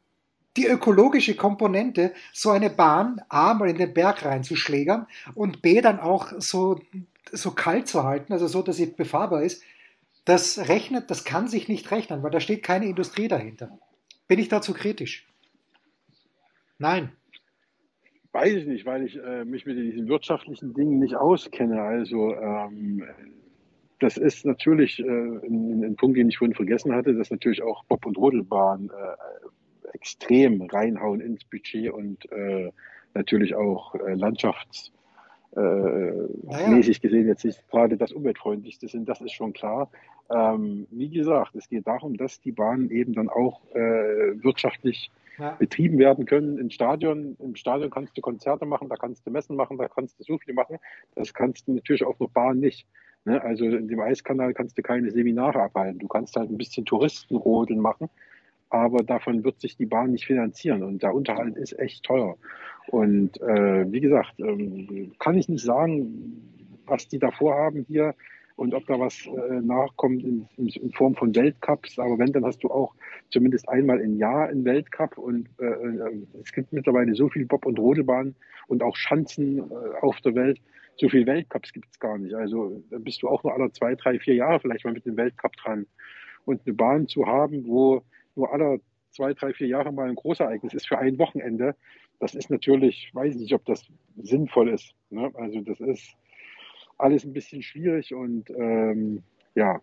die 0.56 0.66
ökologische 0.66 1.34
Komponente, 1.36 2.12
so 2.32 2.50
eine 2.50 2.70
Bahn 2.70 3.20
A 3.28 3.54
mal 3.54 3.70
in 3.70 3.78
den 3.78 3.94
Berg 3.94 4.24
reinzuschlägern 4.24 5.06
und 5.34 5.62
B 5.62 5.80
dann 5.80 6.00
auch 6.00 6.32
so, 6.38 6.80
so 7.32 7.52
kalt 7.52 7.88
zu 7.88 8.04
halten, 8.04 8.32
also 8.32 8.46
so, 8.46 8.62
dass 8.62 8.76
sie 8.76 8.86
befahrbar 8.86 9.42
ist, 9.42 9.62
das 10.24 10.68
rechnet, 10.68 11.10
das 11.10 11.24
kann 11.24 11.48
sich 11.48 11.68
nicht 11.68 11.90
rechnen, 11.90 12.22
weil 12.22 12.30
da 12.30 12.40
steht 12.40 12.62
keine 12.62 12.86
Industrie 12.86 13.28
dahinter. 13.28 13.78
Bin 14.28 14.38
ich 14.38 14.48
dazu 14.48 14.74
kritisch? 14.74 15.26
Nein. 16.78 17.12
Weiß 18.32 18.52
ich 18.54 18.66
nicht, 18.66 18.86
weil 18.86 19.04
ich 19.04 19.16
äh, 19.16 19.44
mich 19.44 19.66
mit 19.66 19.76
diesen 19.76 20.08
wirtschaftlichen 20.08 20.72
Dingen 20.72 21.00
nicht 21.00 21.16
auskenne. 21.16 21.82
Also 21.82 22.34
ähm, 22.36 23.02
das 23.98 24.16
ist 24.16 24.46
natürlich 24.46 25.00
äh, 25.00 25.04
ein, 25.04 25.84
ein, 25.84 25.96
Punkt, 25.96 26.16
den 26.16 26.28
ich 26.28 26.38
vorhin 26.38 26.54
vergessen 26.54 26.94
hatte, 26.94 27.14
dass 27.14 27.30
natürlich 27.30 27.62
auch 27.62 27.84
Bob- 27.84 28.06
und 28.06 28.16
Rodelbahn 28.16 28.90
äh, 28.90 29.16
extrem 29.96 30.62
reinhauen 30.62 31.20
ins 31.20 31.44
Budget 31.44 31.90
und 31.92 32.30
äh, 32.32 32.70
natürlich 33.14 33.54
auch 33.54 33.94
äh, 33.96 34.14
landschaftsmäßig 34.14 34.92
Naja. 36.44 36.80
gesehen 37.02 37.26
jetzt 37.26 37.44
nicht 37.44 37.68
gerade 37.68 37.96
das 37.96 38.12
umweltfreundlichste 38.12 38.86
sind, 38.88 39.08
das 39.08 39.20
ist 39.20 39.32
schon 39.32 39.52
klar. 39.52 39.90
Ähm, 40.30 40.86
wie 40.90 41.10
gesagt, 41.10 41.56
es 41.56 41.68
geht 41.68 41.86
darum, 41.86 42.16
dass 42.16 42.40
die 42.40 42.52
Bahnen 42.52 42.90
eben 42.90 43.12
dann 43.14 43.28
auch 43.28 43.60
äh, 43.74 44.42
wirtschaftlich 44.42 45.10
Ja. 45.40 45.56
betrieben 45.58 45.98
werden 45.98 46.26
können. 46.26 46.58
Im 46.58 46.70
Stadion, 46.70 47.36
im 47.38 47.56
Stadion 47.56 47.90
kannst 47.90 48.16
du 48.16 48.20
Konzerte 48.20 48.66
machen, 48.66 48.88
da 48.88 48.96
kannst 48.96 49.26
du 49.26 49.30
Messen 49.30 49.56
machen, 49.56 49.78
da 49.78 49.88
kannst 49.88 50.20
du 50.20 50.24
so 50.24 50.38
viel 50.38 50.52
machen. 50.52 50.76
Das 51.14 51.32
kannst 51.32 51.66
du 51.66 51.72
natürlich 51.72 52.04
auf 52.04 52.20
einer 52.20 52.28
Bahn 52.28 52.60
nicht. 52.60 52.86
Ne? 53.24 53.42
Also 53.42 53.64
in 53.64 53.88
dem 53.88 54.00
Eiskanal 54.00 54.54
kannst 54.54 54.76
du 54.76 54.82
keine 54.82 55.10
Seminare 55.10 55.62
abhalten. 55.62 55.98
Du 55.98 56.08
kannst 56.08 56.36
halt 56.36 56.50
ein 56.50 56.58
bisschen 56.58 56.84
Touristenrodeln 56.84 57.80
machen, 57.80 58.08
aber 58.68 59.02
davon 59.02 59.44
wird 59.44 59.60
sich 59.60 59.76
die 59.76 59.86
Bahn 59.86 60.12
nicht 60.12 60.26
finanzieren 60.26 60.82
und 60.82 61.02
der 61.02 61.14
Unterhalt 61.14 61.56
ist 61.56 61.78
echt 61.78 62.04
teuer. 62.04 62.36
Und 62.88 63.40
äh, 63.40 63.90
wie 63.90 64.00
gesagt, 64.00 64.34
ähm, 64.38 65.12
kann 65.18 65.38
ich 65.38 65.48
nicht 65.48 65.64
sagen, 65.64 66.76
was 66.86 67.08
die 67.08 67.18
da 67.18 67.30
vorhaben 67.30 67.84
hier 67.88 68.14
und 68.60 68.74
ob 68.74 68.86
da 68.86 69.00
was 69.00 69.26
äh, 69.26 69.60
nachkommt 69.62 70.22
in, 70.22 70.46
in, 70.58 70.92
Form 70.92 71.14
von 71.14 71.34
Weltcups. 71.34 71.98
Aber 71.98 72.18
wenn, 72.18 72.30
dann 72.30 72.44
hast 72.44 72.62
du 72.62 72.70
auch 72.70 72.94
zumindest 73.30 73.66
einmal 73.70 74.00
im 74.00 74.18
Jahr 74.18 74.48
einen 74.48 74.66
Weltcup 74.66 75.16
und 75.16 75.48
äh, 75.58 75.64
äh, 75.64 76.26
es 76.42 76.52
gibt 76.52 76.70
mittlerweile 76.70 77.14
so 77.14 77.30
viel 77.30 77.46
Bob- 77.46 77.64
und 77.64 77.78
Rodelbahnen 77.78 78.34
und 78.66 78.82
auch 78.82 78.96
Schanzen 78.96 79.60
äh, 79.60 79.62
auf 80.02 80.20
der 80.20 80.34
Welt. 80.34 80.60
So 80.98 81.08
viel 81.08 81.26
Weltcups 81.26 81.72
gibt 81.72 81.86
es 81.90 81.98
gar 81.98 82.18
nicht. 82.18 82.34
Also 82.34 82.82
da 82.90 82.98
bist 82.98 83.22
du 83.22 83.28
auch 83.28 83.42
nur 83.44 83.54
alle 83.54 83.72
zwei, 83.72 83.94
drei, 83.94 84.18
vier 84.18 84.34
Jahre 84.34 84.60
vielleicht 84.60 84.84
mal 84.84 84.92
mit 84.92 85.06
dem 85.06 85.16
Weltcup 85.16 85.56
dran. 85.56 85.86
Und 86.44 86.60
eine 86.66 86.74
Bahn 86.74 87.08
zu 87.08 87.26
haben, 87.26 87.66
wo 87.66 88.02
nur 88.36 88.52
alle 88.52 88.82
zwei, 89.10 89.32
drei, 89.32 89.54
vier 89.54 89.68
Jahre 89.68 89.90
mal 89.90 90.06
ein 90.06 90.16
Großereignis 90.16 90.74
ist 90.74 90.86
für 90.86 90.98
ein 90.98 91.18
Wochenende, 91.18 91.76
das 92.18 92.34
ist 92.34 92.50
natürlich, 92.50 93.10
weiß 93.14 93.36
nicht, 93.36 93.54
ob 93.54 93.64
das 93.64 93.86
sinnvoll 94.18 94.68
ist. 94.68 94.92
Ne? 95.08 95.30
Also 95.34 95.62
das 95.62 95.80
ist 95.80 96.14
alles 97.02 97.24
ein 97.24 97.32
bisschen 97.32 97.62
schwierig 97.62 98.14
und 98.14 98.50
ähm, 98.50 99.22
ja, 99.54 99.80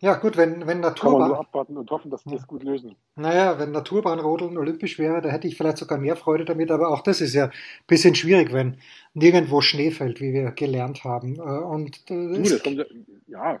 Ja, 0.00 0.14
gut, 0.14 0.36
wenn, 0.36 0.66
wenn 0.66 0.80
kann 0.82 1.12
man 1.12 1.28
nur 1.28 1.28
Naturbahn, 1.28 1.32
abwarten 1.34 1.76
und 1.76 1.90
hoffen, 1.90 2.10
dass 2.10 2.22
die 2.24 2.34
das 2.36 2.46
gut 2.46 2.62
lösen. 2.62 2.94
naja, 3.16 3.58
wenn 3.58 3.72
Naturbahnrodeln 3.72 4.56
olympisch 4.56 4.98
wäre, 4.98 5.20
da 5.20 5.28
hätte 5.30 5.48
ich 5.48 5.56
vielleicht 5.56 5.78
sogar 5.78 5.98
mehr 5.98 6.16
Freude 6.16 6.44
damit, 6.44 6.70
aber 6.70 6.88
auch 6.90 7.02
das 7.02 7.20
ist 7.20 7.34
ja 7.34 7.46
ein 7.46 7.52
bisschen 7.88 8.14
schwierig, 8.14 8.52
wenn 8.52 8.76
nirgendwo 9.14 9.60
Schnee 9.60 9.90
fällt, 9.90 10.20
wie 10.20 10.32
wir 10.32 10.52
gelernt 10.52 11.02
haben. 11.04 11.36
Äh, 11.36 11.40
Und 11.40 11.96
äh, 12.10 12.14
Du, 12.14 12.40
es- 12.40 12.50
das 12.50 12.62
kommt, 12.62 12.86
ja. 13.26 13.58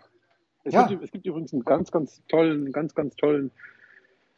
Es, 0.64 0.74
Ja. 0.74 0.86
Gibt, 0.86 1.02
es 1.02 1.10
gibt 1.10 1.26
übrigens 1.26 1.52
einen 1.52 1.64
ganz, 1.64 1.90
ganz 1.90 2.22
tollen, 2.28 2.72
ganz, 2.72 2.94
ganz 2.94 3.16
tollen, 3.16 3.50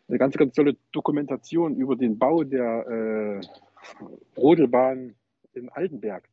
eine 0.09 0.19
ganz, 0.19 0.37
ganz 0.37 0.55
tolle 0.55 0.77
Dokumentation 0.93 1.77
über 1.77 1.97
den 1.97 2.19
Bau 2.19 2.45
der 2.45 2.87
äh, 2.89 3.41
Rodelbahn 4.37 5.15
in 5.55 5.69
Altenberg. 5.71 6.25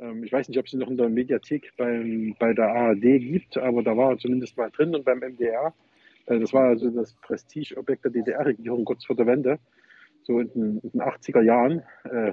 Ähm, 0.00 0.24
ich 0.24 0.32
weiß 0.32 0.48
nicht, 0.48 0.58
ob 0.58 0.66
es 0.66 0.72
noch 0.72 0.88
in 0.88 0.96
der 0.96 1.08
Mediathek 1.08 1.72
beim, 1.76 2.34
bei 2.38 2.52
der 2.52 2.68
ARD 2.68 3.00
gibt, 3.00 3.56
aber 3.56 3.82
da 3.82 3.96
war 3.96 4.12
er 4.12 4.18
zumindest 4.18 4.56
mal 4.56 4.70
drin 4.70 4.94
und 4.94 5.04
beim 5.04 5.20
MDR. 5.20 5.74
Äh, 6.26 6.40
das 6.40 6.52
war 6.52 6.68
also 6.68 6.90
das 6.90 7.14
Prestigeobjekt 7.14 8.04
der 8.04 8.12
DDR-Regierung 8.12 8.84
kurz 8.84 9.04
vor 9.04 9.16
der 9.16 9.26
Wende, 9.26 9.58
so 10.22 10.40
in 10.40 10.52
den, 10.52 10.78
in 10.78 10.90
den 10.92 11.02
80er 11.02 11.42
Jahren. 11.42 11.82
Äh, 12.04 12.32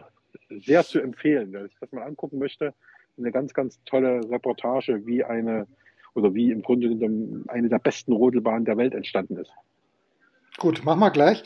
sehr 0.50 0.84
zu 0.84 1.00
empfehlen, 1.00 1.52
wer 1.52 1.64
sich 1.64 1.76
das 1.80 1.92
mal 1.92 2.04
angucken 2.04 2.40
möchte. 2.40 2.74
Eine 3.18 3.32
ganz, 3.32 3.54
ganz 3.54 3.84
tolle 3.86 4.22
Reportage, 4.30 5.06
wie 5.06 5.24
eine 5.24 5.68
oder 6.16 6.34
wie 6.34 6.52
im 6.52 6.62
Grunde 6.62 6.90
eine 7.48 7.70
der 7.70 7.80
besten 7.80 8.14
Rodelbahnen 8.14 8.66
der 8.66 8.78
Welt 8.78 8.94
entstanden 8.94 9.38
ist. 9.38 9.52
Gut, 10.60 10.84
machen 10.84 11.00
wir 11.00 11.10
gleich. 11.10 11.44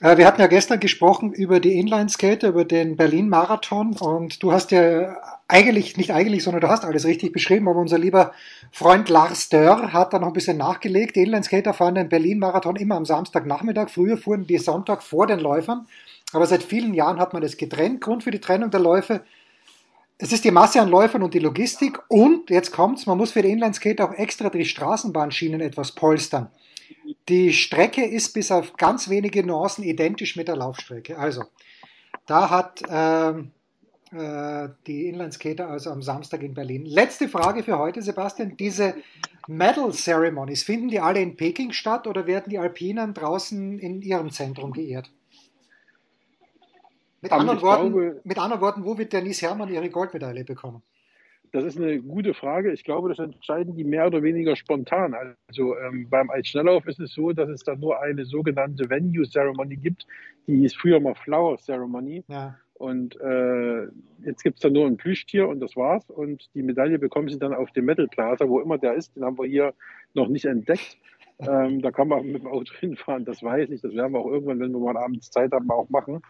Äh, 0.00 0.16
Wir 0.16 0.26
hatten 0.26 0.40
ja 0.40 0.46
gestern 0.46 0.80
gesprochen 0.80 1.34
über 1.34 1.60
die 1.60 1.78
Inline-Skater, 1.78 2.48
über 2.48 2.64
den 2.64 2.96
Berlin-Marathon 2.96 3.94
und 3.98 4.42
du 4.42 4.52
hast 4.52 4.70
ja 4.70 5.16
eigentlich, 5.48 5.98
nicht 5.98 6.12
eigentlich, 6.12 6.42
sondern 6.42 6.62
du 6.62 6.68
hast 6.68 6.84
alles 6.84 7.04
richtig 7.04 7.32
beschrieben, 7.32 7.68
aber 7.68 7.78
unser 7.78 7.98
lieber 7.98 8.32
Freund 8.72 9.10
Lars 9.10 9.50
Dörr 9.50 9.92
hat 9.92 10.14
da 10.14 10.18
noch 10.18 10.28
ein 10.28 10.32
bisschen 10.32 10.56
nachgelegt. 10.56 11.16
Die 11.16 11.22
Inline-Skater 11.22 11.74
fahren 11.74 11.94
den 11.94 12.08
Berlin-Marathon 12.08 12.76
immer 12.76 12.96
am 12.96 13.04
Samstagnachmittag. 13.04 13.90
Früher 13.90 14.16
fuhren 14.16 14.46
die 14.46 14.58
Sonntag 14.58 15.02
vor 15.02 15.26
den 15.26 15.40
Läufern, 15.40 15.86
aber 16.32 16.46
seit 16.46 16.62
vielen 16.62 16.94
Jahren 16.94 17.20
hat 17.20 17.34
man 17.34 17.42
das 17.42 17.58
getrennt. 17.58 18.00
Grund 18.00 18.24
für 18.24 18.30
die 18.30 18.40
Trennung 18.40 18.70
der 18.70 18.80
Läufe 18.80 19.20
es 20.16 20.32
ist 20.32 20.44
die 20.44 20.52
Masse 20.52 20.80
an 20.80 20.88
Läufern 20.88 21.22
und 21.22 21.34
die 21.34 21.40
Logistik 21.40 21.98
und 22.08 22.48
jetzt 22.48 22.70
kommt's, 22.72 23.04
man 23.04 23.18
muss 23.18 23.32
für 23.32 23.42
die 23.42 23.50
Inlineskater 23.50 24.08
auch 24.08 24.14
extra 24.14 24.48
die 24.48 24.64
Straßenbahnschienen 24.64 25.60
etwas 25.60 25.92
polstern. 25.92 26.50
Die 27.28 27.52
Strecke 27.52 28.04
ist 28.04 28.32
bis 28.34 28.50
auf 28.50 28.76
ganz 28.76 29.08
wenige 29.08 29.44
Nuancen 29.44 29.84
identisch 29.84 30.36
mit 30.36 30.48
der 30.48 30.56
Laufstrecke. 30.56 31.18
Also, 31.18 31.44
da 32.26 32.50
hat 32.50 32.82
ähm, 32.88 33.50
äh, 34.12 34.68
die 34.86 35.08
Inlineskater 35.08 35.68
also 35.68 35.90
am 35.90 36.02
Samstag 36.02 36.42
in 36.42 36.54
Berlin. 36.54 36.84
Letzte 36.86 37.28
Frage 37.28 37.62
für 37.62 37.78
heute, 37.78 38.02
Sebastian. 38.02 38.56
Diese 38.56 38.94
Medal 39.48 39.92
Ceremonies, 39.92 40.62
finden 40.62 40.88
die 40.88 41.00
alle 41.00 41.20
in 41.20 41.36
Peking 41.36 41.72
statt 41.72 42.06
oder 42.06 42.26
werden 42.26 42.50
die 42.50 42.58
Alpinen 42.58 43.12
draußen 43.14 43.78
in 43.78 44.00
ihrem 44.02 44.30
Zentrum 44.30 44.72
geehrt? 44.72 45.10
Mit 47.20 47.32
Ähm, 47.32 47.40
anderen, 47.40 47.62
Worten, 47.62 47.92
glaube- 47.92 48.20
mit 48.24 48.38
anderen 48.38 48.60
Worten, 48.62 48.84
wo 48.84 48.96
wird 48.98 49.12
Denise 49.12 49.42
Herrmann 49.42 49.72
ihre 49.72 49.88
Goldmedaille 49.90 50.44
bekommen? 50.44 50.82
Das 51.54 51.62
ist 51.62 51.78
eine 51.78 52.02
gute 52.02 52.34
Frage. 52.34 52.72
Ich 52.72 52.82
glaube, 52.82 53.08
das 53.08 53.20
entscheiden 53.20 53.76
die 53.76 53.84
mehr 53.84 54.08
oder 54.08 54.24
weniger 54.24 54.56
spontan. 54.56 55.14
Also 55.46 55.78
ähm, 55.78 56.08
beim 56.10 56.28
Eisschnelllauf 56.28 56.84
ist 56.88 56.98
es 56.98 57.14
so, 57.14 57.32
dass 57.32 57.48
es 57.48 57.62
da 57.62 57.76
nur 57.76 58.02
eine 58.02 58.24
sogenannte 58.24 58.90
Venue 58.90 59.24
Ceremony 59.24 59.76
gibt. 59.76 60.04
Die 60.48 60.56
hieß 60.56 60.74
früher 60.74 60.98
mal 60.98 61.14
Flower 61.14 61.56
Ceremony. 61.58 62.24
Ja. 62.26 62.58
Und 62.72 63.20
äh, 63.20 63.84
jetzt 64.24 64.42
gibt 64.42 64.56
es 64.56 64.62
da 64.62 64.68
nur 64.68 64.84
ein 64.84 64.96
Plüschtier 64.96 65.46
und 65.46 65.60
das 65.60 65.76
war's. 65.76 66.10
Und 66.10 66.52
die 66.56 66.62
Medaille 66.64 66.98
bekommen 66.98 67.28
sie 67.28 67.38
dann 67.38 67.54
auf 67.54 67.70
dem 67.70 67.84
Metal 67.84 68.08
Plaza, 68.08 68.48
wo 68.48 68.58
immer 68.58 68.78
der 68.78 68.94
ist. 68.94 69.14
Den 69.14 69.22
haben 69.22 69.38
wir 69.38 69.46
hier 69.46 69.74
noch 70.12 70.26
nicht 70.26 70.46
entdeckt. 70.46 70.98
Ähm, 71.38 71.82
da 71.82 71.92
kann 71.92 72.08
man 72.08 72.26
mit 72.26 72.42
dem 72.42 72.48
Auto 72.48 72.74
hinfahren, 72.80 73.24
das 73.24 73.44
weiß 73.44 73.70
ich. 73.70 73.80
Das 73.80 73.94
werden 73.94 74.12
wir 74.12 74.18
auch 74.18 74.30
irgendwann, 74.30 74.58
wenn 74.58 74.72
wir 74.72 74.80
mal 74.80 74.96
abends 74.96 75.30
Zeit 75.30 75.52
haben, 75.52 75.70
auch 75.70 75.88
machen. 75.88 76.20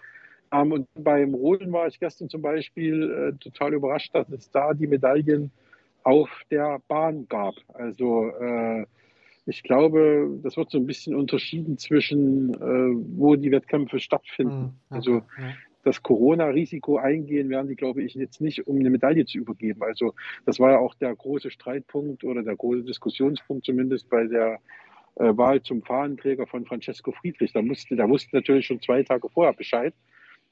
Ähm, 0.55 0.73
und 0.73 0.89
beim 0.95 1.35
Rodeln 1.35 1.73
war 1.73 1.87
ich 1.89 1.99
gestern 1.99 2.29
zum 2.29 2.43
Beispiel 2.43 3.35
äh, 3.35 3.39
total 3.39 3.75
überrascht, 3.75 4.15
dass 4.15 4.29
es 4.31 4.51
da 4.51 4.73
die 4.73 4.87
Medaillen 4.87 5.51
auf 6.05 6.31
der 6.51 6.81
Bahn 6.87 7.27
gab. 7.29 7.55
Also 7.73 8.29
äh, 8.29 8.87
ich 9.47 9.63
glaube, 9.63 10.39
das 10.43 10.57
wird 10.57 10.71
so 10.71 10.79
ein 10.79 10.87
bisschen 10.87 11.15
unterschieden 11.15 11.77
zwischen, 11.79 12.55
äh, 12.55 13.19
wo 13.19 13.37
die 13.37 13.51
Wettkämpfe 13.51 13.99
stattfinden. 13.99 14.79
Mhm. 14.91 14.97
Also 14.97 15.23
das 15.83 16.03
Corona-Risiko 16.03 16.97
eingehen 16.97 17.51
werden 17.51 17.69
die, 17.69 17.77
glaube 17.77 18.03
ich, 18.03 18.15
jetzt 18.15 18.41
nicht, 18.41 18.67
um 18.67 18.79
eine 18.79 18.91
Medaille 18.91 19.27
zu 19.27 19.39
übergeben. 19.39 19.83
Also 19.83 20.15
das 20.47 20.59
war 20.59 20.73
ja 20.73 20.79
auch 20.79 20.95
der 20.95 21.15
große 21.15 21.51
Streitpunkt 21.51 22.25
oder 22.25 22.43
der 22.43 22.57
große 22.57 22.85
Diskussionspunkt 22.85 23.67
zumindest 23.67 24.09
bei 24.09 24.27
der 24.27 24.61
äh, 25.17 25.37
Wahl 25.37 25.63
zum 25.63 25.83
Fahnenträger 25.83 26.47
von 26.47 26.65
Francesco 26.65 27.13
Friedrich. 27.13 27.53
Da 27.53 27.61
musste, 27.61 27.97
der 27.97 28.09
wusste 28.09 28.37
natürlich 28.37 28.67
schon 28.67 28.81
zwei 28.81 29.03
Tage 29.03 29.29
vorher 29.29 29.53
Bescheid, 29.53 29.95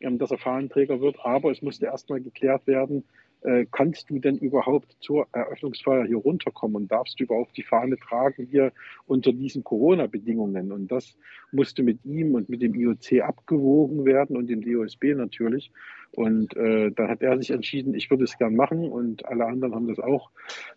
ähm, 0.03 0.19
dass 0.19 0.31
er 0.31 0.39
Fahnenträger 0.39 1.01
wird, 1.01 1.17
aber 1.25 1.51
es 1.51 1.63
musste 1.63 1.87
erstmal 1.87 2.21
geklärt 2.21 2.67
werden, 2.67 3.05
äh, 3.45 3.67
kannst 3.73 4.09
du 4.09 4.21
denn 4.21 4.39
überhaupt 4.39 4.97
zur 5.01 5.27
Eröffnungsfeier 5.33 6.05
hier 6.05 6.19
runterkommen 6.19 6.77
und 6.77 6.93
darfst 6.93 7.19
du 7.19 7.25
überhaupt 7.25 7.57
die 7.57 7.65
Fahne 7.65 7.97
tragen 7.97 8.47
hier 8.47 8.73
unter 9.07 9.33
diesen 9.33 9.65
Corona-Bedingungen? 9.65 10.71
Und 10.71 10.93
das 10.93 11.17
musste 11.51 11.83
mit 11.83 12.05
ihm 12.05 12.35
und 12.35 12.49
mit 12.49 12.63
dem 12.63 12.75
IOC 12.75 13.21
abgewogen 13.23 14.05
werden 14.05 14.37
und 14.37 14.47
dem 14.47 14.63
DOSB 14.63 15.15
natürlich. 15.17 15.73
Und 16.13 16.57
äh, 16.57 16.93
dann 16.93 17.09
hat 17.09 17.23
er 17.23 17.37
sich 17.39 17.51
entschieden, 17.51 17.95
ich 17.95 18.11
würde 18.11 18.25
es 18.25 18.39
gern 18.39 18.55
machen 18.55 18.89
und 18.89 19.25
alle 19.27 19.47
anderen 19.47 19.75
haben 19.75 19.89
das 19.89 19.99
auch 19.99 20.31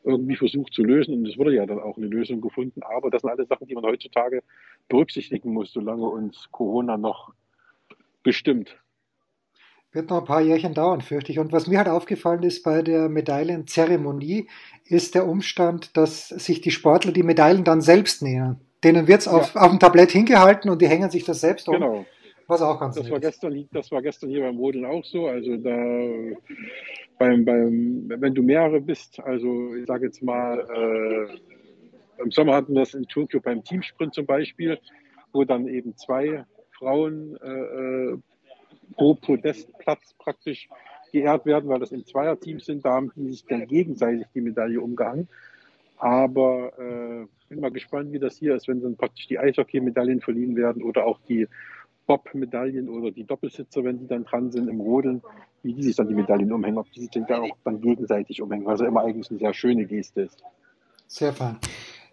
irgendwie 0.03 0.35
versucht 0.35 0.73
zu 0.73 0.83
lösen 0.83 1.13
und 1.13 1.27
es 1.27 1.37
wurde 1.37 1.53
ja 1.53 1.67
dann 1.67 1.79
auch 1.79 1.97
eine 1.97 2.07
Lösung 2.07 2.41
gefunden. 2.41 2.81
Aber 2.81 3.11
das 3.11 3.21
sind 3.21 3.29
alle 3.29 3.45
Sachen, 3.45 3.67
die 3.67 3.75
man 3.75 3.83
heutzutage 3.83 4.41
berücksichtigen 4.89 5.53
muss, 5.53 5.71
solange 5.71 6.05
uns 6.05 6.47
Corona 6.51 6.97
noch 6.97 7.33
bestimmt. 8.23 8.75
Wird 9.95 10.09
noch 10.09 10.19
ein 10.19 10.25
paar 10.25 10.41
Jährchen 10.41 10.73
dauern, 10.73 10.99
fürchte 10.99 11.31
ich. 11.31 11.39
Und 11.39 11.53
was 11.53 11.67
mir 11.67 11.77
halt 11.77 11.87
aufgefallen 11.87 12.43
ist 12.43 12.63
bei 12.63 12.81
der 12.81 13.07
Medaillenzeremonie, 13.07 14.49
ist 14.83 15.15
der 15.15 15.25
Umstand, 15.25 15.95
dass 15.95 16.27
sich 16.27 16.59
die 16.59 16.71
Sportler 16.71 17.13
die 17.13 17.23
Medaillen 17.23 17.63
dann 17.63 17.79
selbst 17.79 18.21
nähern. 18.21 18.59
Denen 18.83 19.07
wird 19.07 19.21
es 19.21 19.29
auf, 19.29 19.55
ja. 19.55 19.61
auf 19.61 19.69
dem 19.69 19.79
Tablett 19.79 20.11
hingehalten 20.11 20.69
und 20.69 20.81
die 20.81 20.89
hängen 20.89 21.09
sich 21.09 21.23
das 21.23 21.39
selbst 21.39 21.69
um. 21.69 21.75
Genau. 21.75 22.05
Was 22.45 22.61
auch 22.61 22.77
ganz 22.77 22.97
das 22.97 23.09
war 23.09 23.21
gestern, 23.21 23.69
Das 23.71 23.89
war 23.89 24.01
gestern 24.01 24.29
hier 24.31 24.41
beim 24.41 24.57
Rodeln 24.57 24.83
auch 24.83 25.05
so. 25.05 25.27
Also 25.27 25.55
da 25.55 25.71
beim, 27.17 27.45
beim, 27.45 28.03
wenn 28.09 28.35
du 28.35 28.43
mehrere 28.43 28.81
bist, 28.81 29.21
also 29.21 29.75
ich 29.75 29.85
sage 29.85 30.07
jetzt 30.07 30.21
mal, 30.21 30.59
äh, 32.19 32.21
im 32.21 32.31
Sommer 32.31 32.53
hatten 32.53 32.73
wir 32.73 32.81
das 32.81 32.93
in 32.93 33.07
Tokio 33.07 33.39
beim 33.39 33.63
Teamsprint 33.63 34.13
zum 34.13 34.25
Beispiel, 34.25 34.77
wo 35.31 35.45
dann 35.45 35.69
eben 35.69 35.95
zwei 35.95 36.43
Frauen 36.77 37.37
äh, 37.41 37.47
äh 37.49 38.17
pro 38.95 39.15
Podestplatz 39.15 40.13
praktisch 40.17 40.69
geehrt 41.11 41.45
werden, 41.45 41.69
weil 41.69 41.79
das 41.79 41.91
in 41.91 42.05
Zweierteams 42.05 42.65
sind. 42.65 42.85
Da 42.85 42.91
haben 42.91 43.11
die 43.15 43.31
sich 43.31 43.45
dann 43.45 43.67
gegenseitig 43.67 44.27
die 44.33 44.41
Medaille 44.41 44.81
umgehangen. 44.81 45.27
Aber 45.97 46.73
äh, 46.77 47.25
bin 47.49 47.61
mal 47.61 47.71
gespannt, 47.71 48.11
wie 48.11 48.19
das 48.19 48.37
hier 48.37 48.55
ist, 48.55 48.67
wenn 48.67 48.81
dann 48.81 48.97
praktisch 48.97 49.27
die 49.27 49.39
Eishockey-Medaillen 49.39 50.21
verliehen 50.21 50.55
werden 50.55 50.83
oder 50.83 51.05
auch 51.05 51.19
die 51.27 51.47
Bob-Medaillen 52.07 52.89
oder 52.89 53.11
die 53.11 53.23
Doppelsitzer, 53.23 53.83
wenn 53.83 53.99
die 53.99 54.07
dann 54.07 54.25
dran 54.25 54.51
sind 54.51 54.69
im 54.69 54.81
Rodeln, 54.81 55.21
wie 55.63 55.73
die 55.73 55.83
sich 55.83 55.95
dann 55.95 56.07
die 56.07 56.13
Medaillen 56.13 56.51
umhängen, 56.51 56.77
ob 56.77 56.91
die 56.91 57.01
sich 57.01 57.09
dann 57.09 57.25
auch 57.25 57.57
dann 57.63 57.81
gegenseitig 57.81 58.41
umhängen, 58.41 58.65
was 58.65 58.81
ja 58.81 58.87
immer 58.87 59.01
eigentlich 59.01 59.29
eine 59.29 59.39
sehr 59.39 59.53
schöne 59.53 59.85
Geste 59.85 60.23
ist. 60.23 60.43
Sehr 61.07 61.33
fein. 61.33 61.57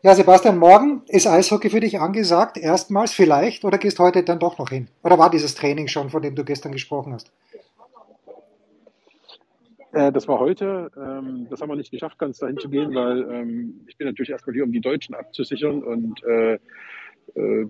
Ja, 0.05 0.17
Sebastian, 0.17 0.59
morgen 0.59 1.03
ist 1.07 1.29
Eishockey 1.29 1.71
für 1.71 1.79
dich 1.79 2.01
angesagt, 2.01 2.59
erstmals 2.59 3.13
vielleicht, 3.13 3.65
oder 3.65 3.79
gehst 3.79 4.01
heute 4.01 4.25
dann 4.25 4.41
doch 4.41 4.59
noch 4.59 4.69
hin? 4.69 4.89
Oder 5.05 5.17
war 5.17 5.31
dieses 5.31 5.55
Training 5.55 5.87
schon, 5.87 6.11
von 6.11 6.21
dem 6.21 6.35
du 6.35 6.45
gestern 6.45 6.73
gesprochen 6.73 7.13
hast? 7.13 7.33
Äh, 9.93 10.11
das 10.11 10.27
war 10.27 10.41
heute. 10.41 10.91
Ähm, 10.97 11.47
das 11.49 11.61
haben 11.61 11.69
wir 11.69 11.77
nicht 11.77 11.93
geschafft, 11.93 12.19
ganz 12.19 12.39
dahin 12.39 12.59
zu 12.59 12.69
gehen, 12.69 12.93
weil 12.97 13.31
ähm, 13.31 13.83
ich 13.87 13.97
bin 13.97 14.09
natürlich 14.09 14.31
erstmal 14.31 14.55
hier, 14.55 14.65
um 14.65 14.73
die 14.73 14.81
Deutschen 14.81 15.15
abzusichern 15.15 15.85
und 15.85 16.21
äh, 16.25 16.55
äh, 16.55 16.61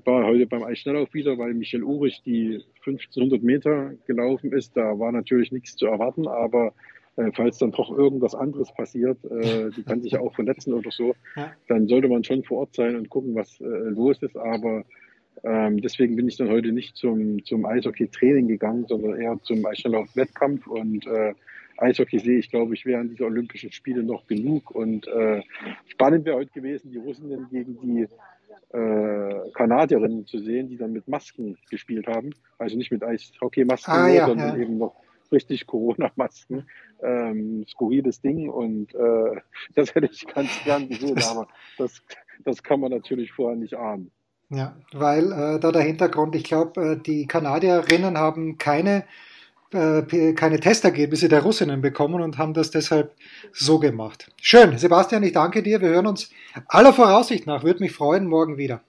war 0.06 0.24
heute 0.24 0.46
beim 0.46 0.62
Eisschnelllauf 0.62 1.12
wieder, 1.12 1.36
weil 1.36 1.52
Michel 1.52 1.82
Urich 1.82 2.22
die 2.22 2.64
1500 2.86 3.42
Meter 3.42 3.92
gelaufen 4.06 4.54
ist. 4.54 4.74
Da 4.74 4.98
war 4.98 5.12
natürlich 5.12 5.52
nichts 5.52 5.76
zu 5.76 5.84
erwarten, 5.84 6.26
aber 6.26 6.72
äh, 7.16 7.30
falls 7.34 7.58
dann 7.58 7.72
doch 7.72 7.90
irgendwas 7.90 8.34
anderes 8.34 8.72
passiert, 8.72 9.18
äh, 9.24 9.70
die 9.70 9.82
kann 9.82 10.02
sich 10.02 10.12
ja 10.12 10.20
auch 10.20 10.34
verletzen 10.34 10.72
oder 10.72 10.90
so, 10.90 11.14
dann 11.68 11.86
sollte 11.88 12.08
man 12.08 12.24
schon 12.24 12.42
vor 12.42 12.60
Ort 12.60 12.74
sein 12.74 12.96
und 12.96 13.10
gucken, 13.10 13.34
was 13.34 13.60
äh, 13.60 13.64
los 13.64 14.22
ist. 14.22 14.36
Aber 14.36 14.84
ähm, 15.44 15.80
deswegen 15.80 16.16
bin 16.16 16.28
ich 16.28 16.36
dann 16.36 16.50
heute 16.50 16.72
nicht 16.72 16.96
zum, 16.96 17.44
zum 17.44 17.66
Eishockey-Training 17.66 18.48
gegangen, 18.48 18.86
sondern 18.86 19.20
eher 19.20 19.38
zum 19.42 19.64
Eisschnelllauf-Wettkampf. 19.64 20.66
Und 20.66 21.06
äh, 21.06 21.34
Eishockey 21.78 22.18
sehe 22.18 22.38
ich, 22.38 22.50
glaube 22.50 22.74
ich, 22.74 22.86
während 22.86 23.12
dieser 23.12 23.26
Olympischen 23.26 23.72
Spiele 23.72 24.02
noch 24.02 24.26
genug. 24.26 24.70
Und 24.70 25.06
äh, 25.08 25.42
spannend 25.88 26.24
wäre 26.24 26.36
heute 26.36 26.52
gewesen, 26.52 26.92
die 26.92 26.98
Russen 26.98 27.48
gegen 27.50 27.78
die 27.80 28.06
äh, 28.76 29.50
Kanadierinnen 29.52 30.26
zu 30.26 30.38
sehen, 30.38 30.68
die 30.68 30.76
dann 30.76 30.92
mit 30.92 31.08
Masken 31.08 31.58
gespielt 31.70 32.06
haben. 32.06 32.30
Also 32.58 32.76
nicht 32.76 32.92
mit 32.92 33.02
Eishockey-Masken, 33.02 33.92
ah, 33.92 34.08
ja, 34.08 34.26
sondern 34.26 34.56
ja. 34.56 34.62
eben 34.62 34.78
noch 34.78 34.94
richtig 35.32 35.66
Corona-Masken. 35.66 36.66
Ähm, 37.02 37.64
skurriles 37.68 38.20
Ding 38.20 38.48
und 38.48 38.94
äh, 38.94 39.40
das 39.74 39.94
hätte 39.94 40.08
ich 40.12 40.26
ganz 40.26 40.50
gern 40.64 40.88
gesehen, 40.88 41.20
aber 41.30 41.48
das, 41.78 42.02
das 42.44 42.62
kann 42.62 42.80
man 42.80 42.92
natürlich 42.92 43.32
vorher 43.32 43.56
nicht 43.56 43.74
ahnen. 43.74 44.10
Ja, 44.50 44.76
weil 44.92 45.32
äh, 45.32 45.60
da 45.60 45.72
der 45.72 45.82
Hintergrund, 45.82 46.36
ich 46.36 46.44
glaube, 46.44 46.92
äh, 46.92 46.96
die 46.96 47.26
Kanadierinnen 47.26 48.18
haben 48.18 48.58
keine, 48.58 49.04
äh, 49.72 50.34
keine 50.34 50.60
Testergebnisse 50.60 51.30
der 51.30 51.42
Russinnen 51.42 51.80
bekommen 51.80 52.20
und 52.20 52.36
haben 52.36 52.52
das 52.52 52.70
deshalb 52.70 53.14
so 53.52 53.78
gemacht. 53.78 54.30
Schön, 54.40 54.76
Sebastian, 54.76 55.22
ich 55.22 55.32
danke 55.32 55.62
dir. 55.62 55.80
Wir 55.80 55.88
hören 55.88 56.06
uns 56.06 56.30
aller 56.66 56.92
Voraussicht 56.92 57.46
nach. 57.46 57.64
Würde 57.64 57.82
mich 57.82 57.92
freuen, 57.92 58.26
morgen 58.26 58.58
wieder. 58.58 58.82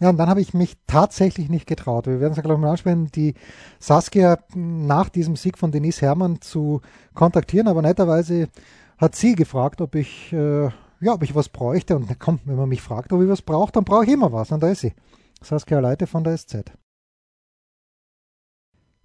Ja, 0.00 0.10
und 0.10 0.16
dann 0.16 0.28
habe 0.28 0.40
ich 0.40 0.54
mich 0.54 0.76
tatsächlich 0.86 1.48
nicht 1.48 1.66
getraut. 1.66 2.06
Wir 2.06 2.20
werden 2.20 2.32
es 2.32 2.36
ja 2.36 2.42
gleich 2.42 2.58
mal 2.58 2.70
ansprechen, 2.70 3.10
die 3.14 3.34
Saskia 3.78 4.38
nach 4.54 5.08
diesem 5.08 5.36
Sieg 5.36 5.56
von 5.56 5.70
Denise 5.70 6.02
Herrmann 6.02 6.40
zu 6.40 6.80
kontaktieren, 7.14 7.68
aber 7.68 7.80
netterweise 7.80 8.48
hat 8.98 9.14
sie 9.14 9.34
gefragt, 9.36 9.80
ob 9.80 9.94
ich, 9.94 10.32
äh, 10.32 10.64
ja, 11.00 11.12
ob 11.12 11.22
ich 11.22 11.34
was 11.34 11.48
bräuchte. 11.48 11.94
Und 11.94 12.18
komm, 12.18 12.40
wenn 12.44 12.56
man 12.56 12.68
mich 12.68 12.82
fragt, 12.82 13.12
ob 13.12 13.22
ich 13.22 13.28
was 13.28 13.42
brauche, 13.42 13.70
dann 13.72 13.84
brauche 13.84 14.04
ich 14.04 14.10
immer 14.10 14.32
was. 14.32 14.50
Und 14.50 14.62
da 14.62 14.68
ist 14.68 14.80
sie. 14.80 14.94
Saskia 15.40 15.78
Leite 15.78 16.06
von 16.06 16.24
der 16.24 16.36
SZ. 16.36 16.72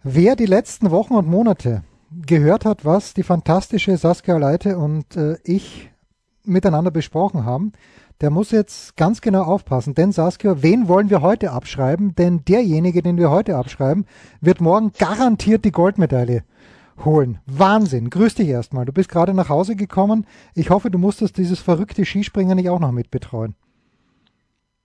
Wer 0.02 0.36
die 0.36 0.46
letzten 0.46 0.92
Wochen 0.92 1.14
und 1.14 1.28
Monate 1.28 1.84
gehört 2.26 2.66
hat, 2.66 2.86
was 2.86 3.14
die 3.14 3.24
fantastische 3.24 3.98
Saskia 3.98 4.38
Leite 4.38 4.78
und 4.78 5.16
äh, 5.18 5.38
ich 5.44 5.92
miteinander 6.44 6.90
besprochen 6.90 7.46
haben, 7.46 7.74
der 8.22 8.30
muss 8.30 8.52
jetzt 8.52 8.98
ganz 8.98 9.22
genau 9.22 9.44
aufpassen. 9.44 9.96
Denn 9.96 10.12
Saskia, 10.12 10.62
wen 10.62 10.88
wollen 10.88 11.10
wir 11.10 11.22
heute 11.22 11.52
abschreiben? 11.52 12.16
Denn 12.16 12.44
derjenige, 12.46 13.02
den 13.02 13.18
wir 13.18 13.32
heute 13.32 13.56
abschreiben, 13.56 14.06
wird 14.42 14.62
morgen 14.62 14.92
garantiert 14.98 15.64
die 15.66 15.72
Goldmedaille 15.72 16.44
holen. 17.06 17.40
Wahnsinn. 17.46 18.10
Grüß 18.10 18.36
dich 18.36 18.50
erstmal. 18.50 18.86
Du 18.86 18.92
bist 18.92 19.10
gerade 19.10 19.34
nach 19.34 19.50
Hause 19.50 19.76
gekommen. 19.76 20.26
Ich 20.54 20.70
hoffe, 20.70 20.92
du 20.92 20.98
musstest 20.98 21.38
dieses 21.38 21.60
verrückte 21.60 22.06
Skispringen 22.06 22.58
nicht 22.58 22.70
auch 22.70 22.80
noch 22.80 22.92
mitbetreuen. 22.92 23.56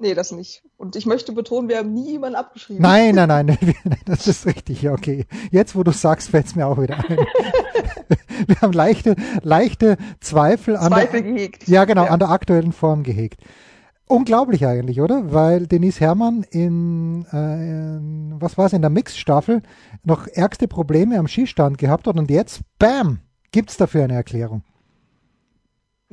Nee, 0.05 0.13
das 0.13 0.33
nicht. 0.33 0.63
Und 0.77 0.97
ich 0.97 1.07
möchte 1.07 1.33
betonen, 1.33 1.71
wir 1.71 1.79
haben 1.79 1.95
nie 1.95 2.11
jemanden 2.11 2.37
abgeschrieben. 2.37 2.83
Nein, 2.83 3.15
nein, 3.15 3.27
nein, 3.27 3.57
das 4.05 4.27
ist 4.27 4.45
richtig. 4.45 4.83
Ja, 4.83 4.93
okay. 4.93 5.25
Jetzt, 5.51 5.75
wo 5.75 5.83
du 5.83 5.93
sagst, 5.93 6.29
fällt 6.29 6.45
es 6.45 6.55
mir 6.55 6.67
auch 6.67 6.79
wieder 6.79 6.99
ein. 6.99 7.17
wir 8.47 8.61
haben 8.61 8.75
leichte, 8.75 9.17
leichte 9.41 9.97
Zweifel 10.21 10.77
an 10.77 10.93
Zweifel 10.93 11.23
der, 11.23 11.33
gehegt. 11.33 11.69
Ja, 11.69 11.87
genau, 11.87 12.05
ja. 12.05 12.11
an 12.11 12.19
der 12.19 12.29
aktuellen 12.29 12.73
Form 12.73 13.03
gehegt. 13.03 13.41
Unglaublich 14.07 14.67
eigentlich, 14.67 15.01
oder? 15.01 15.33
Weil 15.33 15.67
Denise 15.67 16.01
Herrmann 16.01 16.45
in, 16.51 17.25
äh, 17.33 17.37
in 17.37 18.35
was 18.41 18.59
war 18.59 18.67
es, 18.67 18.75
in 18.75 18.83
der 18.83 18.91
Mixstaffel 18.91 19.63
noch 20.03 20.27
ärgste 20.27 20.69
Probleme 20.69 21.19
am 21.19 21.29
Skistand 21.29 21.79
gehabt 21.79 22.07
hat 22.07 22.19
und 22.19 22.31
jetzt, 22.31 22.61
bam, 22.79 23.21
gibt's 23.53 23.79
dafür 23.79 24.05
eine 24.05 24.17
Erklärung. 24.17 24.65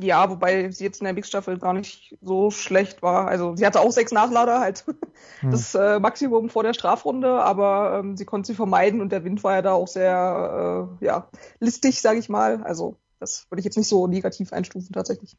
Ja, 0.01 0.29
wobei 0.29 0.69
sie 0.71 0.83
jetzt 0.83 0.99
in 1.01 1.05
der 1.05 1.13
Mixstaffel 1.13 1.57
gar 1.57 1.73
nicht 1.73 2.17
so 2.21 2.51
schlecht 2.51 3.01
war. 3.01 3.27
Also 3.27 3.55
sie 3.55 3.65
hatte 3.65 3.79
auch 3.79 3.91
sechs 3.91 4.11
Nachlader, 4.11 4.59
halt 4.59 4.85
hm. 5.39 5.51
das 5.51 5.75
äh, 5.75 5.99
Maximum 5.99 6.49
vor 6.49 6.63
der 6.63 6.73
Strafrunde, 6.73 7.43
aber 7.43 7.99
ähm, 7.99 8.17
sie 8.17 8.25
konnte 8.25 8.47
sie 8.47 8.55
vermeiden 8.55 9.01
und 9.01 9.11
der 9.11 9.23
Wind 9.23 9.43
war 9.43 9.55
ja 9.55 9.61
da 9.61 9.73
auch 9.73 9.87
sehr 9.87 10.89
äh, 11.01 11.05
ja, 11.05 11.27
listig, 11.59 12.01
sage 12.01 12.19
ich 12.19 12.29
mal. 12.29 12.63
Also 12.63 12.95
das 13.19 13.45
würde 13.49 13.59
ich 13.59 13.65
jetzt 13.65 13.77
nicht 13.77 13.87
so 13.87 14.07
negativ 14.07 14.51
einstufen 14.51 14.93
tatsächlich. 14.93 15.37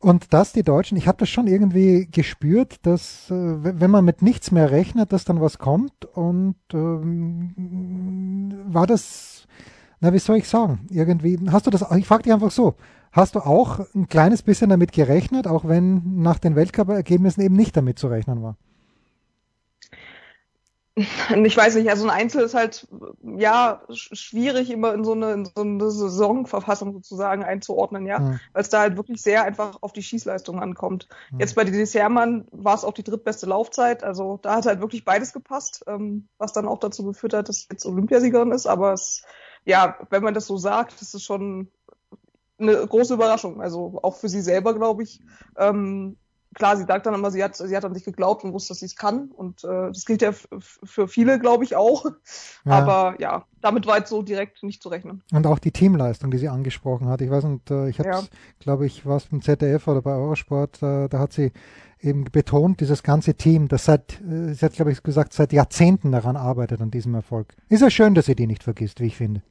Und 0.00 0.32
dass 0.32 0.52
die 0.52 0.62
Deutschen, 0.62 0.96
ich 0.96 1.08
habe 1.08 1.18
das 1.18 1.28
schon 1.28 1.48
irgendwie 1.48 2.06
gespürt, 2.06 2.86
dass 2.86 3.28
äh, 3.30 3.34
wenn 3.34 3.90
man 3.90 4.04
mit 4.04 4.22
nichts 4.22 4.52
mehr 4.52 4.70
rechnet, 4.70 5.12
dass 5.12 5.24
dann 5.24 5.40
was 5.40 5.58
kommt. 5.58 6.04
Und 6.04 6.54
ähm, 6.72 8.52
war 8.68 8.86
das, 8.86 9.48
na 10.00 10.12
wie 10.12 10.20
soll 10.20 10.36
ich 10.36 10.48
sagen, 10.48 10.86
irgendwie, 10.90 11.40
hast 11.50 11.66
du 11.66 11.70
das, 11.70 11.84
ich 11.96 12.06
frage 12.06 12.22
dich 12.24 12.32
einfach 12.32 12.52
so, 12.52 12.76
Hast 13.12 13.34
du 13.34 13.40
auch 13.40 13.80
ein 13.94 14.08
kleines 14.08 14.42
bisschen 14.42 14.70
damit 14.70 14.92
gerechnet, 14.92 15.46
auch 15.46 15.66
wenn 15.66 16.20
nach 16.22 16.38
den 16.38 16.56
Weltcup-Ergebnissen 16.56 17.40
eben 17.42 17.56
nicht 17.56 17.76
damit 17.76 17.98
zu 17.98 18.08
rechnen 18.08 18.42
war? 18.42 18.56
Ich 21.44 21.56
weiß 21.56 21.76
nicht, 21.76 21.90
also 21.90 22.04
ein 22.04 22.10
Einzel 22.10 22.42
ist 22.42 22.54
halt 22.54 22.86
ja 23.22 23.82
schwierig 23.90 24.70
immer 24.70 24.94
in 24.94 25.04
so 25.04 25.12
eine, 25.12 25.32
in 25.32 25.44
so 25.44 25.62
eine 25.62 25.90
Saisonverfassung 25.90 26.92
sozusagen 26.92 27.44
einzuordnen, 27.44 28.06
ja, 28.06 28.18
mhm. 28.18 28.40
weil 28.52 28.62
es 28.62 28.68
da 28.68 28.80
halt 28.80 28.96
wirklich 28.96 29.22
sehr 29.22 29.44
einfach 29.44 29.78
auf 29.80 29.92
die 29.92 30.02
Schießleistung 30.02 30.60
ankommt. 30.60 31.08
Mhm. 31.30 31.40
Jetzt 31.40 31.54
bei 31.54 31.64
Denise 31.64 31.98
Hermann 31.98 32.46
war 32.50 32.74
es 32.74 32.84
auch 32.84 32.94
die 32.94 33.04
drittbeste 33.04 33.46
Laufzeit, 33.46 34.04
also 34.04 34.38
da 34.42 34.56
hat 34.56 34.66
halt 34.66 34.80
wirklich 34.80 35.04
beides 35.04 35.32
gepasst, 35.32 35.84
ähm, 35.86 36.28
was 36.38 36.52
dann 36.52 36.66
auch 36.66 36.78
dazu 36.78 37.04
geführt 37.04 37.34
hat, 37.34 37.48
dass 37.48 37.66
jetzt 37.70 37.86
Olympiasiegerin 37.86 38.52
ist, 38.52 38.66
aber 38.66 38.92
es, 38.92 39.22
ja, 39.64 39.98
wenn 40.10 40.22
man 40.22 40.34
das 40.34 40.46
so 40.46 40.56
sagt, 40.56 41.00
das 41.00 41.14
ist 41.14 41.24
schon 41.24 41.68
eine 42.58 42.86
große 42.86 43.14
Überraschung, 43.14 43.60
also 43.60 43.98
auch 44.02 44.16
für 44.16 44.28
sie 44.28 44.40
selber, 44.40 44.74
glaube 44.74 45.02
ich. 45.02 45.20
Ähm, 45.56 46.16
klar, 46.54 46.76
sie 46.76 46.84
sagt 46.84 47.06
dann 47.06 47.14
immer, 47.14 47.30
sie 47.30 47.42
hat, 47.42 47.56
sie 47.56 47.76
hat 47.76 47.84
an 47.84 47.94
sich 47.94 48.04
geglaubt 48.04 48.44
und 48.44 48.52
wusste, 48.52 48.70
dass 48.70 48.80
sie 48.80 48.86
es 48.86 48.96
kann. 48.96 49.30
Und 49.30 49.64
äh, 49.64 49.88
das 49.88 50.04
gilt 50.04 50.22
ja 50.22 50.32
für 50.32 51.08
viele, 51.08 51.38
glaube 51.38 51.64
ich, 51.64 51.76
auch. 51.76 52.06
Ja. 52.64 52.72
Aber 52.72 53.20
ja, 53.20 53.44
damit 53.60 53.86
war 53.86 53.98
jetzt 53.98 54.10
so 54.10 54.22
direkt 54.22 54.62
nicht 54.62 54.82
zu 54.82 54.88
rechnen. 54.88 55.22
Und 55.32 55.46
auch 55.46 55.58
die 55.58 55.72
Teamleistung, 55.72 56.30
die 56.30 56.38
sie 56.38 56.48
angesprochen 56.48 57.08
hat. 57.08 57.20
Ich 57.20 57.30
weiß 57.30 57.44
nicht, 57.44 57.70
äh, 57.70 57.88
ich 57.88 57.98
habe 57.98 58.08
ja. 58.08 58.22
glaube 58.60 58.86
ich, 58.86 59.06
was 59.06 59.26
beim 59.26 59.42
ZDF 59.42 59.86
oder 59.86 60.02
bei 60.02 60.12
Eurosport, 60.12 60.82
äh, 60.82 61.08
da 61.08 61.18
hat 61.18 61.32
sie 61.32 61.52
eben 62.00 62.24
betont, 62.24 62.80
dieses 62.80 63.02
ganze 63.02 63.34
Team, 63.34 63.68
das 63.68 63.84
seit, 63.84 64.20
äh, 64.20 64.52
sie 64.54 64.64
hat, 64.64 64.72
glaube 64.74 64.92
ich, 64.92 65.02
gesagt, 65.02 65.32
seit 65.32 65.52
Jahrzehnten 65.52 66.12
daran 66.12 66.36
arbeitet, 66.36 66.80
an 66.80 66.90
diesem 66.90 67.14
Erfolg. 67.14 67.54
Ist 67.68 67.82
ja 67.82 67.90
schön, 67.90 68.14
dass 68.14 68.26
sie 68.26 68.36
die 68.36 68.46
nicht 68.46 68.62
vergisst, 68.62 69.00
wie 69.00 69.06
ich 69.06 69.16
finde. 69.16 69.42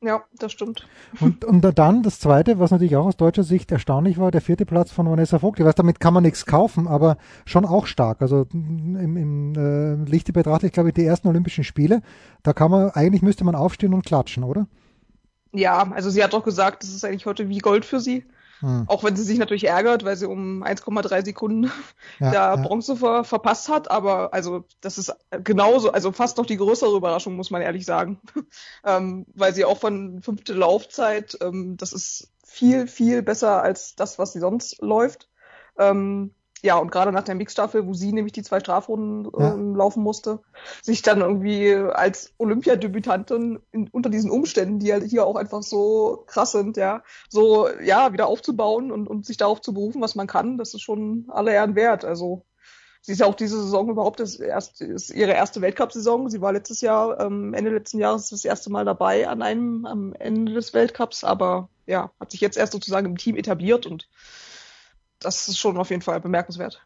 Ja, 0.00 0.22
das 0.38 0.52
stimmt. 0.52 0.86
Und, 1.20 1.44
und 1.44 1.60
dann 1.76 2.04
das 2.04 2.20
Zweite, 2.20 2.60
was 2.60 2.70
natürlich 2.70 2.94
auch 2.94 3.06
aus 3.06 3.16
deutscher 3.16 3.42
Sicht 3.42 3.72
erstaunlich 3.72 4.16
war, 4.18 4.30
der 4.30 4.40
vierte 4.40 4.64
Platz 4.64 4.92
von 4.92 5.10
Vanessa 5.10 5.40
Vogt. 5.40 5.58
Ich 5.58 5.66
weiß, 5.66 5.74
damit 5.74 5.98
kann 5.98 6.14
man 6.14 6.22
nichts 6.22 6.46
kaufen, 6.46 6.86
aber 6.86 7.16
schon 7.46 7.64
auch 7.64 7.86
stark. 7.86 8.22
Also 8.22 8.46
im, 8.52 9.16
im 9.16 9.54
äh, 9.56 10.08
Lichte 10.08 10.32
betrachtet, 10.32 10.72
glaube 10.72 10.90
ich, 10.90 10.94
die 10.94 11.04
ersten 11.04 11.26
Olympischen 11.26 11.64
Spiele, 11.64 12.02
da 12.44 12.52
kann 12.52 12.70
man, 12.70 12.90
eigentlich 12.90 13.22
müsste 13.22 13.44
man 13.44 13.56
aufstehen 13.56 13.92
und 13.92 14.06
klatschen, 14.06 14.44
oder? 14.44 14.68
Ja, 15.52 15.90
also 15.90 16.10
sie 16.10 16.22
hat 16.22 16.32
doch 16.32 16.44
gesagt, 16.44 16.84
das 16.84 16.90
ist 16.90 17.04
eigentlich 17.04 17.26
heute 17.26 17.48
wie 17.48 17.58
Gold 17.58 17.84
für 17.84 17.98
sie. 17.98 18.24
Hm. 18.60 18.84
Auch 18.88 19.04
wenn 19.04 19.16
sie 19.16 19.22
sich 19.22 19.38
natürlich 19.38 19.66
ärgert, 19.66 20.04
weil 20.04 20.16
sie 20.16 20.26
um 20.26 20.62
1,3 20.64 21.24
Sekunden 21.24 21.70
ja, 22.18 22.30
da 22.32 22.56
Bronze 22.56 22.96
ver 22.96 23.24
verpasst 23.24 23.68
hat. 23.68 23.90
Aber 23.90 24.34
also 24.34 24.64
das 24.80 24.98
ist 24.98 25.14
genauso, 25.44 25.92
also 25.92 26.12
fast 26.12 26.38
noch 26.38 26.46
die 26.46 26.56
größere 26.56 26.96
Überraschung, 26.96 27.36
muss 27.36 27.50
man 27.50 27.62
ehrlich 27.62 27.84
sagen. 27.84 28.20
ähm, 28.84 29.26
weil 29.34 29.54
sie 29.54 29.64
auch 29.64 29.78
von 29.78 30.22
fünfte 30.22 30.54
Laufzeit, 30.54 31.38
ähm, 31.40 31.76
das 31.76 31.92
ist 31.92 32.30
viel, 32.44 32.86
viel 32.86 33.22
besser 33.22 33.62
als 33.62 33.94
das, 33.94 34.18
was 34.18 34.32
sie 34.32 34.40
sonst 34.40 34.80
läuft. 34.80 35.28
Ähm, 35.78 36.34
ja, 36.62 36.76
und 36.76 36.90
gerade 36.90 37.12
nach 37.12 37.22
der 37.22 37.34
Mixstaffel, 37.34 37.86
wo 37.86 37.94
sie 37.94 38.12
nämlich 38.12 38.32
die 38.32 38.42
zwei 38.42 38.60
Strafrunden 38.60 39.30
ja. 39.38 39.54
ähm, 39.54 39.76
laufen 39.76 40.02
musste, 40.02 40.40
sich 40.82 41.02
dann 41.02 41.20
irgendwie 41.20 41.74
als 41.74 42.32
Olympiadebütantin 42.38 43.60
in, 43.70 43.88
unter 43.88 44.10
diesen 44.10 44.30
Umständen, 44.30 44.78
die 44.78 44.92
halt 44.92 45.04
hier 45.04 45.26
auch 45.26 45.36
einfach 45.36 45.62
so 45.62 46.24
krass 46.26 46.52
sind, 46.52 46.76
ja, 46.76 47.02
so, 47.28 47.68
ja, 47.82 48.12
wieder 48.12 48.26
aufzubauen 48.26 48.90
und, 48.90 49.08
und 49.08 49.26
sich 49.26 49.36
darauf 49.36 49.60
zu 49.60 49.72
berufen, 49.72 50.00
was 50.00 50.14
man 50.14 50.26
kann, 50.26 50.58
das 50.58 50.74
ist 50.74 50.82
schon 50.82 51.26
alle 51.28 51.52
Ehren 51.52 51.74
wert. 51.74 52.04
Also, 52.04 52.44
sie 53.00 53.12
ist 53.12 53.20
ja 53.20 53.26
auch 53.26 53.34
diese 53.34 53.60
Saison 53.60 53.88
überhaupt 53.88 54.20
das 54.20 54.36
erste, 54.36 54.84
ist 54.84 55.10
ihre 55.10 55.32
erste 55.32 55.60
Weltcup-Saison. 55.60 56.28
Sie 56.28 56.40
war 56.40 56.52
letztes 56.52 56.80
Jahr, 56.80 57.20
ähm, 57.20 57.54
Ende 57.54 57.70
letzten 57.70 57.98
Jahres 57.98 58.30
das 58.30 58.44
erste 58.44 58.70
Mal 58.70 58.84
dabei 58.84 59.28
an 59.28 59.42
einem, 59.42 59.86
am 59.86 60.12
Ende 60.14 60.52
des 60.52 60.74
Weltcups, 60.74 61.24
aber 61.24 61.68
ja, 61.86 62.10
hat 62.20 62.32
sich 62.32 62.40
jetzt 62.40 62.58
erst 62.58 62.72
sozusagen 62.72 63.06
im 63.06 63.16
Team 63.16 63.36
etabliert 63.36 63.86
und 63.86 64.08
das 65.20 65.48
ist 65.48 65.58
schon 65.58 65.76
auf 65.76 65.90
jeden 65.90 66.02
Fall 66.02 66.20
bemerkenswert. 66.20 66.84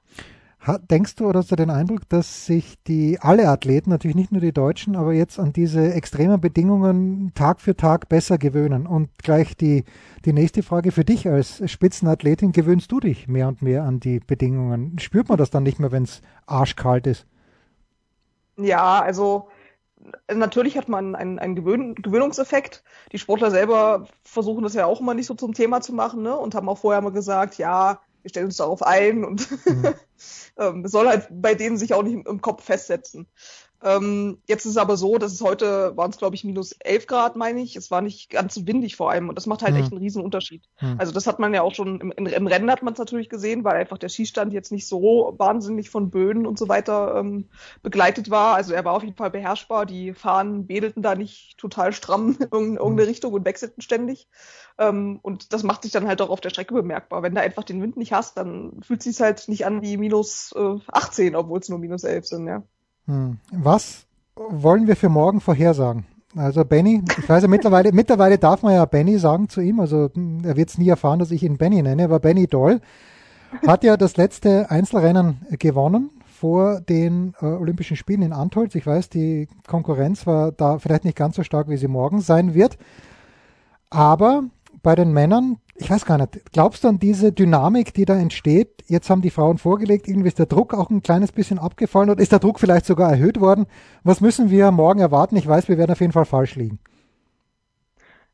Denkst 0.89 1.17
du 1.17 1.27
oder 1.27 1.41
hast 1.41 1.51
du 1.51 1.57
den 1.57 1.71
Eindruck, 1.71 2.09
dass 2.09 2.47
sich 2.47 2.81
die 2.85 3.19
alle 3.21 3.49
Athleten, 3.49 3.91
natürlich 3.91 4.15
nicht 4.15 4.31
nur 4.31 4.41
die 4.41 4.53
Deutschen, 4.53 4.95
aber 4.95 5.13
jetzt 5.13 5.41
an 5.41 5.53
diese 5.53 5.93
extremen 5.93 6.41
Bedingungen 6.41 7.33
Tag 7.35 7.61
für 7.61 7.77
Tag 7.77 8.09
besser 8.09 8.39
gewöhnen? 8.39 8.87
Und 8.87 9.11
gleich 9.19 9.57
die, 9.57 9.85
die 10.25 10.33
nächste 10.33 10.63
Frage 10.63 10.93
für 10.93 11.05
dich 11.05 11.29
als 11.29 11.69
Spitzenathletin, 11.69 12.53
gewöhnst 12.53 12.93
du 12.93 13.01
dich 13.01 13.27
mehr 13.27 13.49
und 13.49 13.61
mehr 13.61 13.83
an 13.83 13.99
die 13.99 14.21
Bedingungen? 14.21 15.01
Spürt 15.01 15.29
man 15.29 15.37
das 15.37 15.51
dann 15.51 15.65
nicht 15.65 15.81
mehr, 15.81 15.91
wenn 15.91 16.05
es 16.05 16.23
arschkalt 16.47 17.09
ist? 17.09 17.27
Ja, 18.57 19.01
also 19.01 19.49
natürlich 20.33 20.77
hat 20.77 20.89
man 20.89 21.17
einen, 21.17 21.41
einen 21.41 21.57
Gewöhn 21.57 21.97
Gewöhnungseffekt. 21.97 22.85
Die 23.11 23.19
Sportler 23.19 23.51
selber 23.51 24.07
versuchen 24.23 24.63
das 24.63 24.75
ja 24.75 24.87
auch 24.87 25.01
immer 25.01 25.15
nicht 25.15 25.27
so 25.27 25.35
zum 25.35 25.55
Thema 25.55 25.81
zu 25.81 25.93
machen 25.93 26.23
ne? 26.23 26.37
und 26.37 26.55
haben 26.55 26.69
auch 26.69 26.79
vorher 26.79 27.01
mal 27.01 27.11
gesagt, 27.11 27.59
ja, 27.59 28.01
wir 28.23 28.29
stellen 28.29 28.47
uns 28.47 28.57
darauf 28.57 28.83
ein 28.83 29.25
und 29.25 29.51
mhm. 29.67 29.95
ähm, 30.59 30.87
soll 30.87 31.09
halt 31.09 31.29
bei 31.31 31.55
denen 31.55 31.77
sich 31.77 31.95
auch 31.95 32.03
nicht 32.03 32.15
im, 32.15 32.27
im 32.27 32.41
Kopf 32.41 32.65
festsetzen. 32.65 33.27
Ähm, 33.83 34.39
jetzt 34.47 34.65
ist 34.65 34.73
es 34.73 34.77
aber 34.77 34.97
so, 34.97 35.19
dass 35.19 35.33
es 35.33 35.41
heute 35.41 35.97
waren 35.97 36.11
es 36.11 36.19
glaube 36.19 36.35
ich 36.35 36.45
minus 36.45 36.73
11 36.73 37.07
Grad, 37.07 37.37
meine 37.37 37.61
ich. 37.61 37.77
Es 37.77 37.91
war 37.91 38.01
nicht 38.01 38.31
ganz 38.31 38.61
windig 38.65 38.97
vor 38.97 39.11
allem 39.11 39.29
und 39.29 39.37
das 39.37 39.47
macht 39.47 39.63
halt 39.63 39.75
mhm. 39.75 39.81
echt 39.81 39.93
einen 39.93 40.01
riesen 40.01 40.23
Unterschied. 40.23 40.63
Mhm. 40.81 40.97
Also 40.99 41.13
das 41.13 41.27
hat 41.27 41.39
man 41.39 41.53
ja 41.53 41.63
auch 41.63 41.75
schon 41.75 42.01
im, 42.01 42.27
im 42.27 42.47
Rennen 42.47 42.71
hat 42.71 42.83
man 42.83 42.93
es 42.93 42.99
natürlich 42.99 43.29
gesehen, 43.29 43.65
weil 43.65 43.77
einfach 43.77 43.99
der 43.99 44.09
Skistand 44.09 44.53
jetzt 44.53 44.73
nicht 44.73 44.87
so 44.87 45.35
wahnsinnig 45.37 45.91
von 45.91 46.11
Böen 46.11 46.47
und 46.47 46.59
so 46.59 46.69
weiter 46.69 47.17
ähm, 47.17 47.49
begleitet 47.83 48.31
war. 48.31 48.55
Also 48.55 48.73
er 48.73 48.85
war 48.85 48.95
auf 48.95 49.03
jeden 49.03 49.17
Fall 49.17 49.31
beherrschbar. 49.31 49.87
Die 49.87 50.13
Fahnen 50.15 50.69
wedelten 50.69 51.03
da 51.03 51.15
nicht 51.15 51.59
total 51.59 51.93
stramm 51.93 52.37
in 52.41 52.49
irgendeine 52.53 52.93
mhm. 52.93 52.99
Richtung 52.99 53.33
und 53.33 53.45
wechselten 53.45 53.83
ständig. 53.83 54.29
Ähm, 54.79 55.19
und 55.23 55.53
das 55.53 55.63
macht 55.63 55.83
sich 55.83 55.93
dann 55.93 56.07
halt 56.07 56.23
auch 56.23 56.31
auf 56.31 56.41
der 56.41 56.51
Strecke 56.51 56.75
bemerkbar. 56.75 57.23
Wenn 57.23 57.35
du 57.35 57.41
einfach 57.41 57.65
den 57.65 57.83
Wind 57.83 57.97
nicht 57.97 58.13
hast, 58.13 58.37
dann 58.37 58.81
fühlt 58.83 59.01
es 59.01 59.05
sich 59.05 59.21
halt 59.21 59.49
nicht 59.49 59.67
an 59.67 59.83
wie 59.83 59.97
minus 59.97 60.53
äh, 60.57 60.77
18, 60.89 61.35
obwohl 61.35 61.61
es 61.61 61.69
nur 61.69 61.79
minus 61.79 62.05
11 62.05 62.27
sind, 62.27 62.47
ja. 62.47 62.63
Hm. 63.07 63.39
Was 63.51 64.07
wollen 64.37 64.87
wir 64.87 64.97
für 64.97 65.09
morgen 65.09 65.41
vorhersagen? 65.41 66.07
Also 66.35 66.65
Benny, 66.65 67.03
ich 67.19 67.29
weiß 67.29 67.43
ja 67.43 67.49
mittlerweile, 67.49 67.93
mittlerweile 67.93 68.39
darf 68.39 68.63
man 68.63 68.75
ja 68.75 68.85
Benny 68.85 69.19
sagen 69.19 69.49
zu 69.49 69.61
ihm, 69.61 69.81
also 69.81 70.11
hm, 70.13 70.43
er 70.45 70.57
wird 70.57 70.71
es 70.71 70.79
nie 70.79 70.89
erfahren, 70.89 71.19
dass 71.19 71.31
ich 71.31 71.43
ihn 71.43 71.59
Benny 71.59 71.83
nenne, 71.83 72.05
aber 72.05 72.21
Benny 72.21 72.47
Doll 72.47 72.81
hat 73.67 73.85
ja 73.85 73.97
das 73.97 74.17
letzte 74.17 74.71
Einzelrennen 74.71 75.43
gewonnen 75.59 76.11
vor 76.27 76.81
den 76.81 77.35
äh, 77.41 77.45
Olympischen 77.45 77.97
Spielen 77.97 78.23
in 78.23 78.33
Antolz. 78.33 78.75
Ich 78.75 78.87
weiß, 78.87 79.11
die 79.11 79.47
Konkurrenz 79.69 80.27
war 80.27 80.53
da 80.53 80.79
vielleicht 80.79 81.05
nicht 81.05 81.17
ganz 81.17 81.37
so 81.37 81.43
stark, 81.43 81.69
wie 81.69 81.77
sie 81.77 81.89
morgen 81.89 82.21
sein 82.21 82.55
wird. 82.55 82.79
Aber 83.91 84.45
bei 84.83 84.95
den 84.95 85.13
Männern, 85.13 85.59
ich 85.75 85.91
weiß 85.91 86.05
gar 86.05 86.19
nicht, 86.19 86.53
glaubst 86.53 86.85
du 86.85 86.89
an 86.89 86.99
diese 86.99 87.33
Dynamik, 87.33 87.95
die 87.95 88.05
da 88.05 88.15
entsteht? 88.15 88.85
Jetzt 88.87 89.09
haben 89.11 89.23
die 89.23 89.31
Frauen 89.31 89.59
vorgelegt, 89.59 90.09
irgendwie 90.09 90.29
ist 90.29 90.39
der 90.39 90.47
Druck 90.47 90.75
auch 90.75 90.91
ein 90.91 91.03
kleines 91.03 91.33
bisschen 91.33 91.59
abgefallen 91.59 92.11
oder 92.11 92.23
ist 92.23 92.33
der 92.33 92.39
Druck 92.39 92.61
vielleicht 92.61 92.87
sogar 92.87 93.11
erhöht 93.11 93.41
worden? 93.41 93.67
Was 94.03 94.21
müssen 94.21 94.51
wir 94.51 94.71
morgen 94.71 95.01
erwarten? 95.01 95.37
Ich 95.37 95.47
weiß, 95.47 95.69
wir 95.69 95.79
werden 95.79 95.93
auf 95.93 96.01
jeden 96.01 96.13
Fall 96.13 96.25
falsch 96.25 96.57
liegen. 96.57 96.79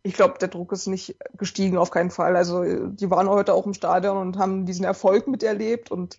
Ich 0.02 0.14
glaube, 0.14 0.38
der 0.40 0.48
Druck 0.48 0.72
ist 0.72 0.86
nicht 0.86 1.16
gestiegen, 1.36 1.76
auf 1.76 1.90
keinen 1.90 2.10
Fall. 2.10 2.36
Also 2.36 2.62
die 2.88 3.10
waren 3.10 3.28
heute 3.28 3.52
auch 3.52 3.66
im 3.66 3.74
Stadion 3.74 4.16
und 4.16 4.38
haben 4.38 4.64
diesen 4.64 4.84
Erfolg 4.84 5.26
miterlebt 5.28 5.90
und 5.90 6.18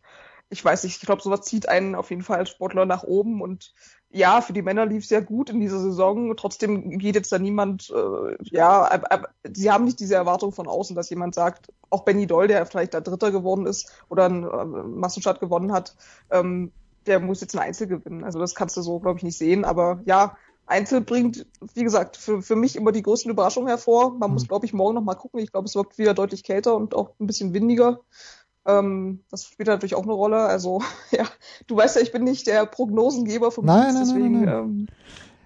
ich 0.50 0.64
weiß 0.64 0.84
nicht, 0.84 0.98
ich 0.98 1.06
glaube, 1.06 1.22
sowas 1.22 1.42
zieht 1.42 1.70
einen 1.70 1.96
auf 1.96 2.10
jeden 2.10 2.24
Fall 2.24 2.40
als 2.40 2.50
Sportler 2.50 2.86
nach 2.86 3.04
oben 3.04 3.42
und 3.42 3.74
ja, 4.12 4.42
für 4.42 4.54
die 4.54 4.64
Männer 4.64 4.86
lief 4.86 5.04
es 5.04 5.10
sehr 5.10 5.22
gut 5.22 5.50
in 5.50 5.60
dieser 5.60 5.80
Saison. 5.80 6.36
Trotzdem 6.36 6.98
geht 6.98 7.16
jetzt 7.16 7.32
da 7.32 7.38
niemand, 7.38 7.92
äh, 7.92 8.36
ja, 8.42 8.88
äh, 8.88 9.02
äh, 9.10 9.52
sie 9.54 9.72
haben 9.72 9.86
nicht 9.86 10.00
diese 10.00 10.16
Erwartung 10.16 10.52
von 10.52 10.68
außen, 10.68 10.96
dass 10.96 11.10
jemand 11.10 11.36
sagt, 11.36 11.72
auch 11.90 12.06
Benny 12.06 12.26
Doll, 12.26 12.48
der 12.48 12.66
vielleicht 12.66 12.94
da 12.96 13.02
Dritter 13.02 13.32
geworden 13.32 13.68
ist 13.68 13.92
oder 14.10 14.26
ein 14.26 14.44
äh, 14.44 14.66
Massenstadt 14.66 15.40
gewonnen 15.40 15.72
hat, 15.72 15.96
ähm, 16.32 16.72
der 17.06 17.20
muss 17.20 17.42
jetzt 17.42 17.56
ein 17.56 17.62
Einzel 17.62 17.88
gewinnen. 17.88 18.24
Also 18.24 18.40
das 18.40 18.56
kannst 18.56 18.76
du 18.78 18.82
so, 18.82 19.00
glaube 19.00 19.18
ich, 19.18 19.24
nicht 19.24 19.38
sehen. 19.38 19.64
Aber 19.64 20.02
ja, 20.06 20.36
Einzel 20.66 21.02
bringt, 21.02 21.46
wie 21.74 21.84
gesagt, 21.84 22.18
für, 22.18 22.42
für 22.42 22.56
mich 22.56 22.76
immer 22.76 22.92
die 22.92 23.02
größten 23.02 23.32
Überraschungen 23.32 23.68
hervor. 23.68 24.12
Man 24.12 24.30
mhm. 24.30 24.34
muss, 24.36 24.48
glaube 24.48 24.66
ich, 24.66 24.74
morgen 24.74 24.96
noch 24.96 25.04
mal 25.04 25.16
gucken. 25.16 25.40
Ich 25.40 25.52
glaube, 25.52 25.66
es 25.66 25.76
wirkt 25.76 25.98
wieder 25.98 26.14
deutlich 26.14 26.44
kälter 26.44 26.76
und 26.76 26.96
auch 26.96 27.12
ein 27.20 27.28
bisschen 27.28 27.54
windiger. 27.54 28.02
Ähm, 28.78 29.22
das 29.30 29.46
spielt 29.46 29.68
natürlich 29.68 29.96
auch 29.96 30.04
eine 30.04 30.14
Rolle. 30.14 30.38
Also, 30.38 30.82
ja, 31.12 31.26
du 31.68 31.78
weißt 31.78 31.96
ja, 31.96 32.02
ich 32.02 32.12
bin 32.12 32.24
nicht 32.24 32.48
der 32.48 32.66
Prognosengeber 32.66 33.52
vom 33.52 33.66
nein, 33.66 33.96
Dienst, 33.96 33.96
nein, 33.96 34.06
deswegen. 34.06 34.34
Nein, 34.34 34.46
nein, 34.46 34.64
ähm, 34.64 34.88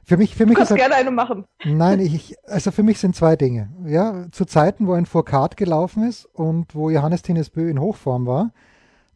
für 0.06 0.18
mich, 0.18 0.36
für 0.36 0.46
mich 0.46 0.56
du 0.56 0.60
kannst 0.60 0.76
gerne 0.76 0.96
eine 0.96 1.12
machen. 1.12 1.46
Nein, 1.64 2.02
ich, 2.02 2.36
also 2.46 2.72
für 2.72 2.84
mich 2.84 3.00
sind 3.00 3.16
zwei 3.16 3.38
Dinge. 3.38 3.70
Ja, 3.86 4.26
zu 4.32 4.44
Zeiten, 4.44 4.86
wo 4.86 4.94
ein 4.94 5.06
Foucault 5.06 5.56
gelaufen 5.56 6.04
ist 6.04 6.26
und 6.26 6.76
wo 6.76 6.90
Johannes 6.90 7.22
Tinesbö 7.22 7.70
in 7.70 7.80
Hochform 7.80 8.26
war, 8.26 8.52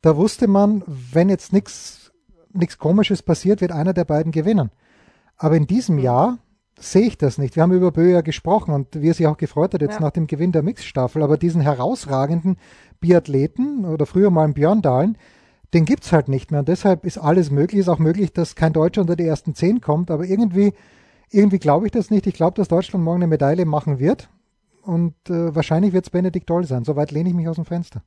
da 0.02 0.16
wusste 0.16 0.48
man, 0.48 0.84
wenn 0.88 1.28
jetzt 1.28 1.52
nichts 1.52 2.08
nichts 2.54 2.78
Komisches 2.78 3.22
passiert, 3.22 3.62
wird 3.62 3.72
einer 3.72 3.94
der 3.94 4.06
beiden 4.06 4.32
gewinnen. 4.32 4.72
Aber 5.38 5.56
in 5.56 5.68
diesem 5.68 5.98
mhm. 5.98 6.02
Jahr 6.02 6.38
sehe 6.80 7.08
ich 7.08 7.18
das 7.18 7.38
nicht. 7.38 7.56
Wir 7.56 7.64
haben 7.64 7.72
über 7.72 7.92
Bö 7.92 8.12
ja 8.12 8.22
gesprochen 8.22 8.74
und 8.74 9.02
wie 9.02 9.10
er 9.10 9.14
sich 9.14 9.28
auch 9.28 9.38
gefreut 9.38 9.74
hat 9.74 9.82
jetzt 9.82 9.96
ja. 9.96 10.02
nach 10.02 10.12
dem 10.12 10.28
Gewinn 10.28 10.52
der 10.52 10.64
Mixstaffel, 10.64 11.24
aber 11.24 11.38
diesen 11.38 11.62
herausragenden 11.62 12.58
Biathleten 13.00 13.86
oder 13.86 14.06
früher 14.06 14.30
mal 14.30 14.44
einen 14.44 14.54
Björn 14.54 14.82
Dahlen, 14.82 15.18
den 15.74 15.86
gibt's 15.86 16.12
halt 16.12 16.30
nicht 16.30 16.52
mehr. 16.52 16.62
Und 16.62 16.70
deshalb 16.70 17.06
ist 17.06 17.18
alles 17.18 17.52
möglich. 17.52 17.82
Ist 17.82 17.90
auch 17.90 18.00
möglich, 18.00 18.32
dass 18.32 18.56
kein 18.56 18.74
Deutscher 18.74 19.02
unter 19.02 19.16
die 19.16 19.26
ersten 19.26 19.54
zehn 19.54 19.82
kommt. 19.82 20.10
Aber 20.12 20.24
irgendwie, 20.24 20.74
irgendwie 21.30 21.60
glaube 21.60 21.88
ich 21.88 21.92
das 21.92 22.10
nicht. 22.10 22.26
Ich 22.26 22.34
glaube, 22.34 22.56
dass 22.56 22.70
Deutschland 22.70 23.04
morgen 23.04 23.18
eine 23.18 23.28
Medaille 23.28 23.66
machen 23.66 24.00
wird. 24.00 24.30
und 24.84 25.14
äh, 25.30 25.54
wahrscheinlich 25.54 25.92
wird 25.94 26.06
es 26.06 26.10
Benedikt 26.10 26.50
Doll 26.50 26.66
sein. 26.66 26.86
Soweit 26.86 27.12
lehne 27.12 27.30
ich 27.30 27.36
mich 27.36 27.48
aus 27.50 27.58
dem 27.58 27.66
Fenster. 27.66 28.02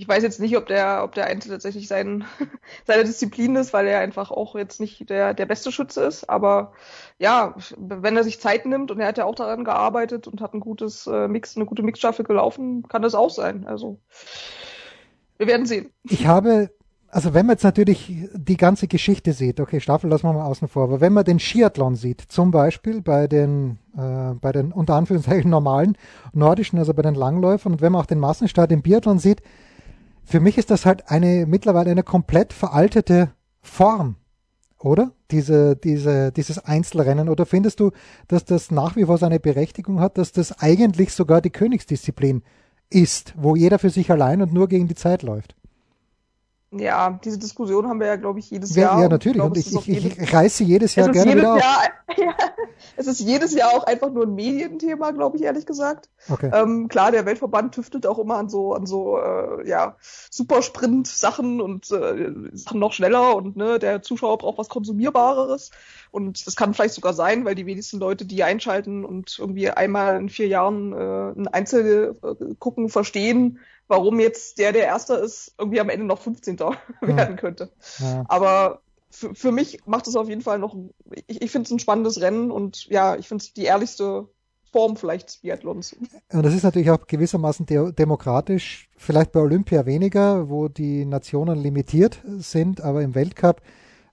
Ich 0.00 0.06
weiß 0.06 0.22
jetzt 0.22 0.38
nicht, 0.38 0.56
ob 0.56 0.66
der, 0.66 1.02
ob 1.02 1.16
der 1.16 1.26
Einzel 1.26 1.50
tatsächlich 1.50 1.88
sein, 1.88 2.24
seine 2.86 3.02
Disziplin 3.02 3.56
ist, 3.56 3.72
weil 3.72 3.88
er 3.88 3.98
einfach 3.98 4.30
auch 4.30 4.54
jetzt 4.54 4.80
nicht 4.80 5.10
der, 5.10 5.34
der 5.34 5.44
beste 5.44 5.72
Schütze 5.72 6.04
ist. 6.04 6.30
Aber 6.30 6.72
ja, 7.18 7.56
wenn 7.76 8.16
er 8.16 8.22
sich 8.22 8.40
Zeit 8.40 8.64
nimmt 8.64 8.92
und 8.92 9.00
er 9.00 9.08
hat 9.08 9.18
ja 9.18 9.24
auch 9.24 9.34
daran 9.34 9.64
gearbeitet 9.64 10.28
und 10.28 10.40
hat 10.40 10.54
ein 10.54 10.60
gutes 10.60 11.08
äh, 11.08 11.26
Mix, 11.26 11.56
eine 11.56 11.66
gute 11.66 11.82
Mixstaffel 11.82 12.24
gelaufen, 12.24 12.86
kann 12.88 13.02
das 13.02 13.16
auch 13.16 13.30
sein. 13.30 13.66
Also 13.66 13.98
wir 15.36 15.48
werden 15.48 15.66
sehen. 15.66 15.90
Ich 16.04 16.28
habe 16.28 16.70
also 17.10 17.34
wenn 17.34 17.46
man 17.46 17.54
jetzt 17.54 17.64
natürlich 17.64 18.14
die 18.34 18.56
ganze 18.56 18.86
Geschichte 18.86 19.32
sieht, 19.32 19.60
okay, 19.60 19.80
Staffel 19.80 20.10
lassen 20.10 20.28
wir 20.28 20.34
mal 20.34 20.44
außen 20.44 20.68
vor, 20.68 20.84
aber 20.84 21.00
wenn 21.00 21.12
man 21.12 21.24
den 21.24 21.40
Skiathlon 21.40 21.96
sieht, 21.96 22.20
zum 22.20 22.50
Beispiel 22.50 23.00
bei 23.00 23.26
den, 23.26 23.78
äh, 23.96 24.34
bei 24.34 24.52
den 24.52 24.72
unter 24.72 24.94
Anführungszeichen 24.94 25.50
normalen 25.50 25.96
nordischen, 26.34 26.78
also 26.78 26.94
bei 26.94 27.02
den 27.02 27.14
Langläufern 27.14 27.72
und 27.72 27.80
wenn 27.80 27.92
man 27.92 28.02
auch 28.02 28.06
den 28.06 28.20
Massenstart 28.20 28.70
im 28.70 28.82
Biathlon 28.82 29.18
sieht, 29.18 29.42
für 30.28 30.40
mich 30.40 30.58
ist 30.58 30.70
das 30.70 30.84
halt 30.84 31.10
eine 31.10 31.46
mittlerweile 31.46 31.90
eine 31.90 32.02
komplett 32.02 32.52
veraltete 32.52 33.32
Form, 33.62 34.16
oder? 34.78 35.12
Diese, 35.30 35.74
diese, 35.74 36.32
dieses 36.32 36.58
Einzelrennen. 36.58 37.28
Oder 37.28 37.46
findest 37.46 37.80
du, 37.80 37.92
dass 38.28 38.44
das 38.44 38.70
nach 38.70 38.94
wie 38.96 39.06
vor 39.06 39.16
seine 39.16 39.40
Berechtigung 39.40 40.00
hat, 40.00 40.18
dass 40.18 40.32
das 40.32 40.58
eigentlich 40.60 41.12
sogar 41.12 41.40
die 41.40 41.50
Königsdisziplin 41.50 42.42
ist, 42.90 43.34
wo 43.36 43.56
jeder 43.56 43.78
für 43.78 43.90
sich 43.90 44.10
allein 44.10 44.42
und 44.42 44.52
nur 44.52 44.68
gegen 44.68 44.86
die 44.86 44.94
Zeit 44.94 45.22
läuft? 45.22 45.54
Ja, 46.70 47.18
diese 47.24 47.38
Diskussion 47.38 47.88
haben 47.88 47.98
wir 47.98 48.08
ja, 48.08 48.16
glaube 48.16 48.38
ich, 48.38 48.50
jedes 48.50 48.74
ja, 48.74 48.82
Jahr. 48.82 49.02
Ja, 49.02 49.08
natürlich. 49.08 49.40
Und 49.40 49.56
ich, 49.56 49.74
ich, 49.74 49.88
ich, 49.88 50.18
ich 50.18 50.32
reiße 50.34 50.62
jedes 50.64 50.94
Jahr 50.94 51.10
gerne 51.10 51.30
jedes 51.30 51.42
wieder 51.42 51.54
auf. 51.54 51.60
Jahr, 51.60 51.82
ja, 52.18 52.34
es 52.98 53.06
ist 53.06 53.20
jedes 53.20 53.54
Jahr 53.54 53.70
auch 53.72 53.84
einfach 53.84 54.10
nur 54.10 54.24
ein 54.24 54.34
Medienthema, 54.34 55.12
glaube 55.12 55.36
ich, 55.36 55.44
ehrlich 55.44 55.66
gesagt. 55.66 56.08
Okay. 56.28 56.50
Ähm, 56.52 56.88
klar, 56.88 57.12
der 57.12 57.26
Weltverband 57.26 57.74
tüftet 57.74 58.06
auch 58.06 58.18
immer 58.18 58.36
an 58.36 58.48
so, 58.48 58.74
an 58.74 58.86
so 58.86 59.18
äh, 59.18 59.68
ja, 59.68 59.96
Supersprint-Sachen 60.30 61.60
und 61.60 61.90
äh, 61.92 62.32
Sachen 62.52 62.80
noch 62.80 62.92
schneller 62.92 63.36
und 63.36 63.56
ne, 63.56 63.78
der 63.78 64.02
Zuschauer 64.02 64.38
braucht 64.38 64.58
was 64.58 64.68
Konsumierbareres. 64.68 65.70
Und 66.10 66.44
das 66.46 66.56
kann 66.56 66.74
vielleicht 66.74 66.94
sogar 66.94 67.12
sein, 67.12 67.44
weil 67.44 67.54
die 67.54 67.66
wenigsten 67.66 68.00
Leute, 68.00 68.24
die 68.24 68.42
einschalten 68.42 69.04
und 69.04 69.38
irgendwie 69.38 69.70
einmal 69.70 70.16
in 70.16 70.28
vier 70.28 70.48
Jahren 70.48 70.92
äh, 70.92 71.40
ein 71.40 71.46
Einzel 71.46 72.16
äh, 72.22 72.54
gucken, 72.58 72.88
verstehen, 72.88 73.60
warum 73.86 74.18
jetzt 74.18 74.58
der, 74.58 74.72
der 74.72 74.84
Erster 74.84 75.22
ist, 75.22 75.54
irgendwie 75.56 75.80
am 75.80 75.88
Ende 75.88 76.04
noch 76.04 76.20
15. 76.20 76.58
werden 77.00 77.36
könnte. 77.36 77.70
Ja. 78.00 78.24
Aber 78.26 78.80
für, 79.10 79.34
für 79.34 79.52
mich 79.52 79.80
macht 79.86 80.06
es 80.06 80.16
auf 80.16 80.28
jeden 80.28 80.42
Fall 80.42 80.58
noch, 80.58 80.76
ich, 81.26 81.42
ich 81.42 81.50
finde 81.50 81.66
es 81.66 81.72
ein 81.72 81.78
spannendes 81.78 82.20
Rennen 82.20 82.50
und 82.50 82.86
ja, 82.86 83.16
ich 83.16 83.28
finde 83.28 83.42
es 83.42 83.52
die 83.52 83.64
ehrlichste 83.64 84.28
Form 84.70 84.96
vielleicht 84.96 85.28
des 85.28 85.36
Biathlons. 85.38 85.96
Und 86.30 86.42
das 86.44 86.54
ist 86.54 86.62
natürlich 86.62 86.90
auch 86.90 87.06
gewissermaßen 87.06 87.64
de 87.66 87.92
demokratisch, 87.92 88.90
vielleicht 88.96 89.32
bei 89.32 89.40
Olympia 89.40 89.86
weniger, 89.86 90.50
wo 90.50 90.68
die 90.68 91.06
Nationen 91.06 91.58
limitiert 91.58 92.22
sind, 92.38 92.82
aber 92.82 93.02
im 93.02 93.14
Weltcup, 93.14 93.62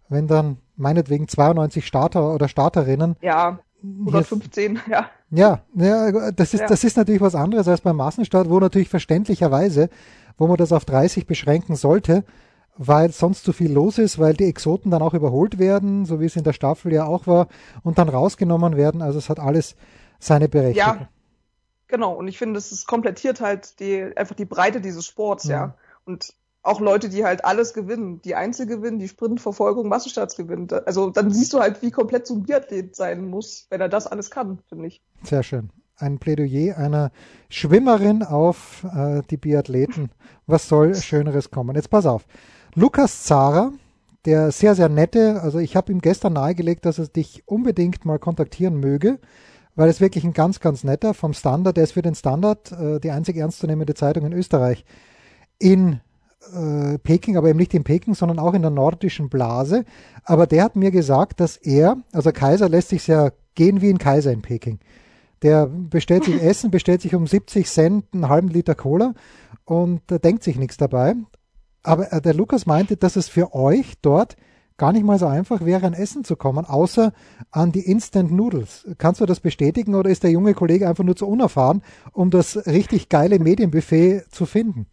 wenn 0.08 0.28
dann 0.28 0.58
meinetwegen 0.78 1.28
92 1.28 1.86
Starter 1.86 2.34
oder 2.34 2.48
Starterinnen 2.48 3.18
Ja, 3.22 3.60
115, 3.84 4.80
ja. 4.90 5.10
Ja, 5.30 5.62
ja 5.76 6.32
das, 6.32 6.54
ist, 6.54 6.62
Ja. 6.62 6.68
das 6.68 6.84
ist 6.84 6.96
natürlich 6.98 7.22
was 7.22 7.36
anderes 7.36 7.68
als 7.68 7.82
beim 7.82 7.98
Massenstart, 7.98 8.50
wo 8.50 8.60
natürlich 8.60 8.90
verständlicherweise, 8.90 9.90
wo 10.38 10.48
man 10.48 10.58
das 10.58 10.72
auf 10.72 10.86
30 10.86 11.28
beschränken 11.28 11.76
sollte, 11.76 12.24
weil 12.78 13.12
sonst 13.12 13.44
zu 13.44 13.54
viel 13.54 13.72
los 13.72 13.98
ist, 13.98 14.20
weil 14.20 14.34
die 14.34 14.46
Exoten 14.46 14.92
dann 14.92 15.02
auch 15.02 15.14
überholt 15.14 15.60
werden, 15.60 16.06
so 16.06 16.20
wie 16.20 16.26
es 16.26 16.36
in 16.36 16.44
der 16.44 16.54
Staffel 16.54 16.92
ja 16.94 17.06
auch 17.06 17.28
war, 17.28 17.48
und 17.84 17.98
dann 17.98 18.10
rausgenommen 18.10 18.76
werden. 18.76 19.02
Also 19.02 19.18
es 19.18 19.30
hat 19.30 19.40
alles 19.40 19.76
seine 20.20 20.50
Berechtigung. 20.50 21.00
Ja, 21.02 21.10
genau. 21.88 22.14
Und 22.14 22.28
ich 22.28 22.38
finde, 22.38 22.58
es 22.58 22.86
komplettiert 22.86 23.42
halt 23.42 23.80
die, 23.80 24.04
einfach 24.16 24.36
die 24.36 24.46
Breite 24.46 24.82
dieses 24.82 25.06
Sports, 25.06 25.46
ja. 25.46 25.68
Mhm. 25.68 25.74
Und 26.06 26.34
auch 26.64 26.80
Leute, 26.82 27.10
die 27.10 27.24
halt 27.24 27.46
alles 27.46 27.74
gewinnen, 27.74 28.22
die 28.24 28.34
Einzel 28.36 28.66
gewinnen, 28.66 28.98
die 28.98 29.08
Sprintverfolgung, 29.08 29.88
Massenstarts 29.88 30.36
gewinnen. 30.36 30.68
Da- 30.68 30.80
Also 30.80 31.12
dann 31.12 31.32
siehst 31.32 31.54
du 31.54 31.60
halt, 31.60 31.82
wie 31.84 31.92
komplett 31.92 32.26
so 32.26 32.34
ein 32.36 32.44
Biathlet 32.44 32.96
sein 32.96 33.30
muss, 33.30 33.68
wenn 33.70 33.82
er 33.82 33.90
das 33.90 34.08
alles 34.08 34.32
kann, 34.32 34.60
finde 34.68 34.88
ich. 34.88 35.02
Sehr 35.24 35.44
schön. 35.44 35.70
Ein 35.98 36.18
Plädoyer 36.18 36.76
einer 36.78 37.12
Schwimmerin 37.50 38.24
auf 38.24 38.84
äh, 38.96 39.22
die 39.30 39.38
Biathleten. 39.38 40.10
Was 40.48 40.68
soll 40.68 40.96
Schöneres 41.02 41.52
kommen? 41.52 41.76
Jetzt 41.76 41.90
pass 41.90 42.06
auf. 42.08 42.26
Lukas 42.78 43.24
Zara, 43.24 43.72
der 44.26 44.52
sehr, 44.52 44.76
sehr 44.76 44.90
nette, 44.90 45.42
also 45.42 45.60
ich 45.60 45.78
habe 45.78 45.94
ihm 45.94 46.02
gestern 46.02 46.34
nahegelegt, 46.34 46.86
dass 46.86 47.00
er 47.00 47.08
dich 47.08 47.44
unbedingt 47.46 48.04
mal 48.04 48.20
kontaktieren 48.20 48.82
möge, 48.82 49.20
weil 49.76 49.88
es 49.88 50.02
wirklich 50.02 50.26
ein 50.26 50.34
ganz, 50.34 50.60
ganz 50.60 50.84
netter 50.84 51.14
vom 51.14 51.34
Standard, 51.34 51.78
der 51.78 51.86
ist 51.86 51.94
für 51.94 52.02
den 52.02 52.16
Standard 52.16 52.74
äh, 52.74 53.00
die 53.00 53.12
einzig 53.12 53.38
ernstzunehmende 53.38 53.94
Zeitung 53.94 54.26
in 54.26 54.34
Österreich 54.34 54.84
in 55.58 56.02
äh, 56.54 56.98
Peking, 56.98 57.38
aber 57.38 57.48
eben 57.48 57.60
nicht 57.60 57.74
in 57.74 57.86
Peking, 57.86 58.14
sondern 58.14 58.40
auch 58.40 58.54
in 58.54 58.62
der 58.62 58.72
nordischen 58.72 59.30
Blase. 59.30 59.86
Aber 60.26 60.46
der 60.46 60.66
hat 60.66 60.76
mir 60.76 60.92
gesagt, 60.92 61.40
dass 61.40 61.56
er, 61.56 61.98
also 62.12 62.34
Kaiser 62.34 62.68
lässt 62.68 62.90
sich 62.90 63.08
ja 63.08 63.32
gehen 63.56 63.80
wie 63.80 63.90
ein 63.90 64.00
Kaiser 64.00 64.34
in 64.34 64.42
Peking. 64.42 64.80
Der 65.44 65.68
bestellt 65.68 66.26
sich 66.26 66.36
Essen, 66.44 66.72
bestellt 66.72 67.02
sich 67.02 67.16
um 67.16 67.26
70 67.26 67.70
Cent 67.70 68.06
einen 68.14 68.28
halben 68.28 68.50
Liter 68.50 68.76
Cola 68.76 69.14
und 69.64 70.12
äh, 70.12 70.20
denkt 70.20 70.44
sich 70.44 70.58
nichts 70.58 70.76
dabei. 70.76 71.16
Aber 71.86 72.12
äh, 72.12 72.22
der 72.22 72.34
Lukas 72.34 72.66
meinte, 72.66 72.98
dass 72.98 73.16
es 73.16 73.28
für 73.28 73.54
euch 73.54 73.96
dort 74.02 74.36
gar 74.78 74.92
nicht 74.92 75.06
mal 75.06 75.18
so 75.20 75.28
einfach 75.28 75.64
wäre, 75.64 75.88
an 75.88 75.94
Essen 75.94 76.24
zu 76.24 76.36
kommen, 76.36 76.66
außer 76.66 77.14
an 77.52 77.72
die 77.72 77.90
Instant 77.90 78.32
Noodles. 78.32 78.86
Kannst 78.98 79.22
du 79.22 79.26
das 79.26 79.40
bestätigen 79.40 79.96
oder 79.96 80.10
ist 80.10 80.24
der 80.24 80.32
junge 80.32 80.54
Kollege 80.54 80.88
einfach 80.90 81.04
nur 81.04 81.16
zu 81.16 81.28
unerfahren, 81.28 81.82
um 82.12 82.30
das 82.30 82.68
richtig 82.68 83.10
geile 83.10 83.40
Medienbuffet 83.40 84.26
zu 84.30 84.46
finden? 84.46 84.88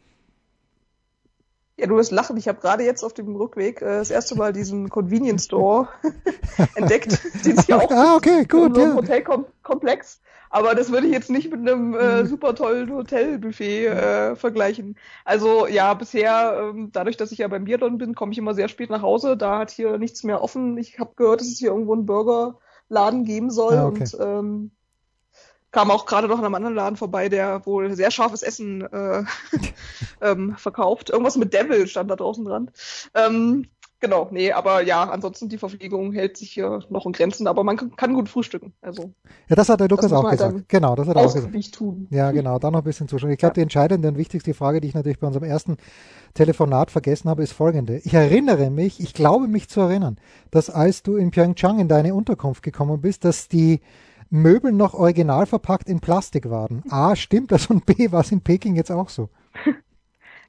Ja, 1.79 1.89
du 1.89 1.97
wirst 1.97 2.13
lachen. 2.13 2.37
Ich 2.37 2.47
habe 2.47 2.61
gerade 2.61 2.85
jetzt 2.85 3.03
auf 3.03 3.13
dem 3.13 3.35
Rückweg 3.35 3.83
äh, 3.83 3.87
das 3.87 4.11
erste 4.11 4.37
Mal 4.37 4.53
diesen 4.53 4.89
Convenience 4.89 5.47
Store 5.47 5.89
entdeckt, 6.77 7.19
den 7.45 7.59
es 7.59 7.67
ja 7.67 7.79
auch 7.79 7.91
Ah, 7.91 8.15
okay, 8.15 8.45
gut, 8.45 8.69
unserem 8.69 8.91
ja. 8.91 8.97
Hotelkomplex. 8.97 10.21
Aber 10.53 10.75
das 10.75 10.93
würde 10.93 11.07
ich 11.07 11.13
jetzt 11.15 11.31
nicht 11.31 11.51
mit 11.51 11.61
einem 11.61 11.95
Mhm. 12.01 12.25
äh, 12.25 12.27
super 12.27 12.55
tollen 12.55 12.93
Hotelbuffet 12.93 13.87
äh, 13.87 14.37
vergleichen. 14.37 14.97
Also 15.25 15.67
ja, 15.67 15.95
bisher, 15.95 16.71
ähm, 16.75 16.91
dadurch, 16.93 17.17
dass 17.17 17.33
ich 17.33 17.39
ja 17.39 17.49
beim 17.49 17.65
Biathlon 17.65 17.99
bin, 17.99 18.15
komme 18.15 18.33
ich 18.33 18.39
immer 18.39 18.55
sehr 18.55 18.69
spät 18.69 18.91
nach 18.91 19.03
Hause. 19.03 19.37
Da 19.37 19.59
hat 19.59 19.71
hier 19.71 19.99
nichts 19.99 20.25
mehr 20.25 20.43
offen. 20.43 20.77
Ich 20.79 20.99
habe 21.01 21.15
gehört, 21.17 21.41
dass 21.41 21.49
es 21.49 21.59
hier 21.59 21.71
irgendwo 21.71 21.95
einen 21.95 22.07
Burgerladen 22.07 23.25
geben 23.25 23.51
soll 23.51 23.79
Ah, 23.79 23.87
okay. 23.87 24.05
und 24.05 24.17
ähm, 24.21 24.73
kam 25.71 25.91
auch 25.91 26.05
gerade 26.07 26.29
noch 26.29 26.39
an 26.39 26.45
einem 26.45 26.55
anderen 26.55 26.75
Laden 26.77 26.97
vorbei, 26.97 27.31
der 27.31 27.65
wohl 27.65 27.95
sehr 27.95 28.11
scharfes 28.11 28.43
Essen 28.43 28.83
äh, 28.83 29.25
ähm, 30.21 30.57
verkauft. 30.57 31.11
Irgendwas 31.11 31.37
mit 31.37 31.55
Devil 31.55 31.87
stand 31.89 32.11
da 32.11 32.17
draußen 32.17 32.45
dran. 32.45 32.71
Ähm, 33.15 33.72
genau, 34.03 34.29
nee, 34.31 34.53
aber 34.53 34.83
ja, 34.83 35.05
ansonsten 35.05 35.49
die 35.49 35.57
Verpflegung 35.57 36.13
hält 36.13 36.37
sich 36.37 36.53
hier 36.53 36.81
noch 36.91 37.07
in 37.07 37.13
Grenzen, 37.13 37.47
aber 37.47 37.65
man 37.65 37.79
kann, 37.79 37.97
kann 37.97 38.13
gut 38.13 38.29
frühstücken. 38.29 38.75
Also 38.83 39.15
Ja, 39.49 39.57
das 39.57 39.71
hat 39.71 39.81
der 39.81 39.89
Lukas 39.89 40.13
auch 40.13 40.25
halt 40.25 40.33
gesagt. 40.33 40.55
dann 40.55 40.65
Genau, 40.69 40.95
das 40.95 41.09
hat 41.09 41.17
er 41.17 41.23
auch 41.23 41.33
gesagt. 41.35 41.75
tun. 41.75 42.09
Ja, 42.11 42.31
genau, 42.33 42.59
da 42.59 42.71
noch 42.71 42.81
ein 42.81 42.85
bisschen 42.85 43.09
zuschauen. 43.09 43.31
Ich 43.31 43.39
glaube, 43.39 43.55
die 43.55 43.63
entscheidende 43.63 44.09
und 44.09 44.19
wichtigste 44.19 44.53
Frage, 44.53 44.83
die 44.83 44.89
ich 44.89 44.95
natürlich 44.95 45.19
bei 45.19 45.27
unserem 45.27 45.49
ersten 45.49 45.79
Telefonat 46.35 46.91
vergessen 46.91 47.31
habe, 47.31 47.43
ist 47.43 47.53
folgende. 47.53 47.99
Ich 48.05 48.13
erinnere 48.13 48.69
mich, 48.69 49.01
ich 49.01 49.15
glaube 49.15 49.49
mich 49.49 49.69
zu 49.69 49.81
erinnern, 49.81 50.19
dass 50.51 50.69
als 50.69 51.03
du 51.03 51.17
in 51.17 51.31
Pyeongchang 51.31 51.79
in 51.79 51.89
deine 51.89 52.15
Unterkunft 52.15 52.63
gekommen 52.63 53.01
bist, 53.01 53.25
dass 53.25 53.49
die 53.49 53.81
Möbel 54.29 54.73
noch 54.73 54.95
original 54.95 55.47
verpackt 55.47 55.89
in 55.89 56.01
Plastik 56.01 56.51
waren. 56.51 56.83
A, 56.89 57.17
stimmt 57.17 57.53
das 57.53 57.67
und 57.67 57.87
B, 57.87 58.13
war 58.13 58.21
es 58.21 58.33
in 58.33 58.41
Peking 58.41 58.77
jetzt 58.77 58.91
auch 58.91 59.09
so. 59.09 59.29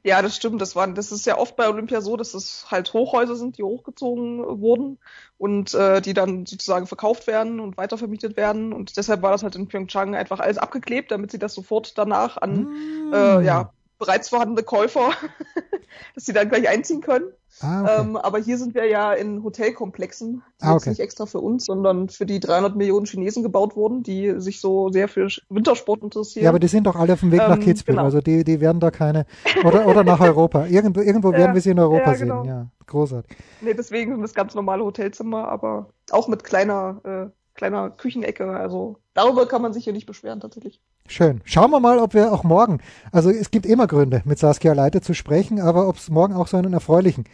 Ja, 0.05 0.21
das 0.21 0.35
stimmt. 0.35 0.61
Das 0.61 0.75
war, 0.75 0.85
das 0.87 1.11
ist 1.13 1.25
ja 1.25 1.37
oft 1.37 1.55
bei 1.55 1.69
Olympia 1.69 2.01
so, 2.01 2.17
dass 2.17 2.33
es 2.33 2.69
halt 2.69 2.91
Hochhäuser 2.91 3.35
sind, 3.37 3.57
die 3.57 3.63
hochgezogen 3.63 4.39
wurden 4.61 4.99
und 5.37 5.73
äh, 5.73 6.01
die 6.01 6.13
dann 6.13 6.45
sozusagen 6.45 6.87
verkauft 6.87 7.25
werden 7.25 7.61
und 7.61 7.77
weitervermietet 7.77 8.35
werden. 8.35 8.73
Und 8.73 8.97
deshalb 8.97 9.21
war 9.21 9.31
das 9.31 9.43
halt 9.43 9.55
in 9.55 9.67
Pyeongchang 9.69 10.13
einfach 10.15 10.41
alles 10.41 10.57
abgeklebt, 10.57 11.09
damit 11.11 11.31
sie 11.31 11.39
das 11.39 11.53
sofort 11.53 11.97
danach 11.97 12.37
an 12.37 12.67
Mm. 12.69 13.13
äh, 13.13 13.41
ja, 13.45 13.71
bereits 13.97 14.29
vorhandene 14.29 14.63
Käufer, 14.63 15.11
dass 16.15 16.25
sie 16.25 16.33
dann 16.33 16.49
gleich 16.49 16.67
einziehen 16.67 17.01
können. 17.01 17.31
Ah, 17.61 17.81
okay. 17.83 18.01
Ähm, 18.01 18.17
aber 18.17 18.39
hier 18.39 18.57
sind 18.57 18.73
wir 18.75 18.85
ja 18.87 19.13
in 19.13 19.43
Hotelkomplexen, 19.43 20.43
die 20.61 20.65
Ah, 20.65 20.73
jetzt 20.73 20.81
okay. 20.83 20.89
nicht 20.89 20.99
extra 20.99 21.25
für 21.25 21.39
uns, 21.39 21.65
sondern 21.65 22.09
für 22.09 22.25
die 22.25 22.39
300 22.39 22.75
Millionen 22.75 23.05
Chinesen 23.05 23.43
gebaut 23.43 23.75
wurden, 23.75 24.03
die 24.03 24.33
sich 24.41 24.59
so 24.59 24.89
sehr 24.89 25.07
für 25.07 25.27
Wintersport 25.49 26.01
interessieren. 26.03 26.43
ja, 26.43 26.49
aber 26.49 26.59
die 26.59 26.67
sind 26.67 26.85
doch 26.87 26.95
alle 26.95 27.13
auf 27.13 27.19
dem 27.21 27.31
Weg 27.31 27.47
nach 27.47 27.57
Ähm, 27.57 27.59
Kitzbühel, 27.59 27.95
genau. 27.95 28.05
also 28.05 28.21
die, 28.21 28.43
die 28.43 28.59
werden 28.59 28.79
da 28.79 28.91
keine, 28.91 29.25
oder, 29.63 29.87
oder 29.87 30.03
nach 30.03 30.19
Europa. 30.19 30.65
Irgendwo, 30.65 31.01
irgendwo 31.01 31.31
werden 31.35 31.51
Ja, 31.51 31.53
wir 31.53 31.61
sie 31.61 31.69
in 31.71 31.79
Europa 31.79 32.11
ja, 32.11 32.17
genau. 32.17 32.41
sehen. 32.43 32.49
Ja, 32.49 32.71
großartig. 32.87 33.37
Nee, 33.61 33.73
deswegen 33.73 34.11
sind 34.13 34.21
das 34.23 34.33
ganz 34.33 34.55
normale 34.55 34.83
Hotelzimmer, 34.83 35.47
aber 35.47 35.93
auch 36.11 36.27
mit 36.27 36.43
kleiner, 36.43 37.01
äh, 37.05 37.29
kleiner 37.53 37.91
Küchenecke. 37.91 38.49
Also 38.49 38.97
darüber 39.13 39.47
kann 39.47 39.61
man 39.61 39.73
sich 39.73 39.83
hier 39.85 39.93
nicht 39.93 40.05
beschweren 40.07 40.39
tatsächlich. 40.39 40.81
Schön. 41.07 41.41
Schauen 41.43 41.71
wir 41.71 41.79
mal, 41.79 41.99
ob 41.99 42.13
wir 42.13 42.31
auch 42.31 42.43
morgen, 42.43 42.79
also 43.11 43.29
es 43.29 43.51
gibt 43.51 43.65
immer 43.65 43.87
Gründe, 43.87 44.21
mit 44.25 44.39
Saskia 44.39 44.73
Leiter 44.73 45.01
zu 45.01 45.13
sprechen, 45.13 45.59
aber 45.59 45.87
ob 45.87 45.97
es 45.97 46.09
morgen 46.09 46.33
auch 46.33 46.47
so 46.47 46.57
einen 46.57 46.73
erfreulichen 46.73 47.25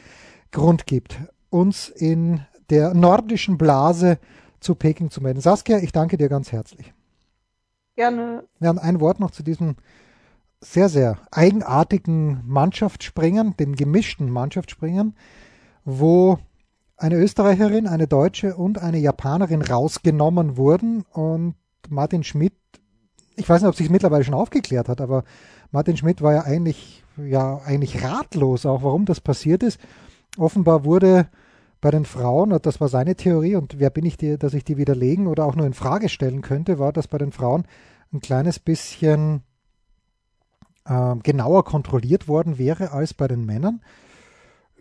Grund 0.51 0.87
gibt, 0.87 1.19
uns 1.49 1.87
in 1.89 2.41
der 2.69 2.93
nordischen 2.93 3.57
Blase 3.57 4.17
zu 4.59 4.75
Peking 4.75 5.11
zu 5.11 5.21
melden. 5.21 5.41
Saskia, 5.41 5.77
ich 5.79 5.91
danke 5.91 6.17
dir 6.17 6.29
ganz 6.29 6.51
herzlich. 6.51 6.93
Gerne. 7.95 8.43
Ja, 8.59 8.71
und 8.71 8.79
ein 8.79 8.99
Wort 8.99 9.19
noch 9.19 9.31
zu 9.31 9.43
diesem 9.43 9.75
sehr, 10.61 10.89
sehr 10.89 11.17
eigenartigen 11.31 12.41
Mannschaftsspringen, 12.45 13.55
dem 13.57 13.75
gemischten 13.75 14.29
Mannschaftsspringen, 14.29 15.15
wo 15.85 16.37
eine 16.97 17.15
Österreicherin, 17.15 17.87
eine 17.87 18.07
Deutsche 18.07 18.55
und 18.55 18.79
eine 18.79 18.97
Japanerin 18.97 19.61
rausgenommen 19.61 20.57
wurden 20.57 21.03
und 21.13 21.55
Martin 21.87 22.23
Schmidt, 22.23 22.53
ich 23.39 23.47
weiß 23.47 23.61
nicht, 23.61 23.69
ob 23.69 23.75
sich 23.75 23.89
mittlerweile 23.89 24.23
schon 24.23 24.33
aufgeklärt 24.33 24.89
hat, 24.89 25.01
aber 25.01 25.23
Martin 25.71 25.97
Schmidt 25.97 26.21
war 26.21 26.33
ja 26.33 26.41
eigentlich, 26.43 27.03
ja, 27.17 27.57
eigentlich 27.65 28.03
ratlos 28.03 28.65
auch, 28.65 28.83
warum 28.83 29.05
das 29.05 29.21
passiert 29.21 29.63
ist. 29.63 29.79
Offenbar 30.37 30.83
wurde 30.83 31.27
bei 31.81 31.91
den 31.91 32.05
Frauen, 32.05 32.57
das 32.61 32.81
war 32.81 32.89
seine 32.89 33.15
Theorie, 33.15 33.55
und 33.55 33.79
wer 33.79 33.89
bin 33.89 34.05
ich, 34.05 34.17
die, 34.17 34.37
dass 34.37 34.53
ich 34.53 34.65
die 34.65 34.77
widerlegen 34.77 35.27
oder 35.27 35.45
auch 35.45 35.55
nur 35.55 35.65
in 35.65 35.73
Frage 35.73 36.09
stellen 36.09 36.41
könnte, 36.41 36.79
war, 36.79 36.91
dass 36.91 37.07
bei 37.07 37.17
den 37.17 37.31
Frauen 37.31 37.63
ein 38.11 38.19
kleines 38.19 38.59
bisschen 38.59 39.43
äh, 40.85 41.15
genauer 41.23 41.63
kontrolliert 41.63 42.27
worden 42.27 42.57
wäre 42.57 42.91
als 42.91 43.13
bei 43.13 43.27
den 43.27 43.45
Männern. 43.45 43.81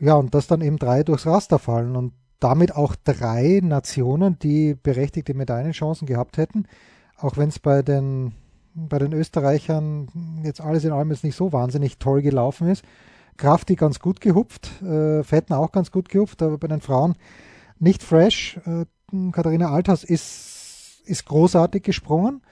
Ja, 0.00 0.14
und 0.14 0.34
dass 0.34 0.48
dann 0.48 0.60
eben 0.60 0.78
drei 0.78 1.02
durchs 1.04 1.26
Raster 1.26 1.58
fallen 1.58 1.94
und 1.94 2.12
damit 2.40 2.74
auch 2.74 2.96
drei 2.96 3.60
Nationen, 3.62 4.38
die 4.38 4.74
berechtigte 4.74 5.34
Medaillenchancen 5.34 6.06
gehabt 6.06 6.36
hätten, 6.36 6.66
auch 7.16 7.36
wenn 7.36 7.48
es 7.48 7.58
bei 7.58 7.82
den, 7.82 8.32
bei 8.88 8.98
den 8.98 9.12
Österreichern 9.12 10.08
jetzt 10.44 10.60
alles 10.60 10.84
in 10.84 10.92
allem 10.92 11.10
jetzt 11.10 11.24
nicht 11.24 11.36
so 11.36 11.52
wahnsinnig 11.52 11.98
toll 11.98 12.22
gelaufen 12.22 12.68
ist. 12.68 12.84
Krafti 13.36 13.76
ganz 13.76 14.00
gut 14.00 14.20
gehupft, 14.20 14.82
äh, 14.82 15.22
Fetten 15.22 15.54
auch 15.54 15.72
ganz 15.72 15.90
gut 15.90 16.08
gehupft, 16.08 16.42
aber 16.42 16.58
bei 16.58 16.68
den 16.68 16.80
Frauen 16.80 17.14
nicht 17.78 18.02
fresh. 18.02 18.58
Äh, 18.66 18.84
Katharina 19.32 19.70
Althaus 19.70 20.04
ist, 20.04 21.02
ist 21.06 21.24
großartig 21.26 21.82
gesprungen. 21.82 22.42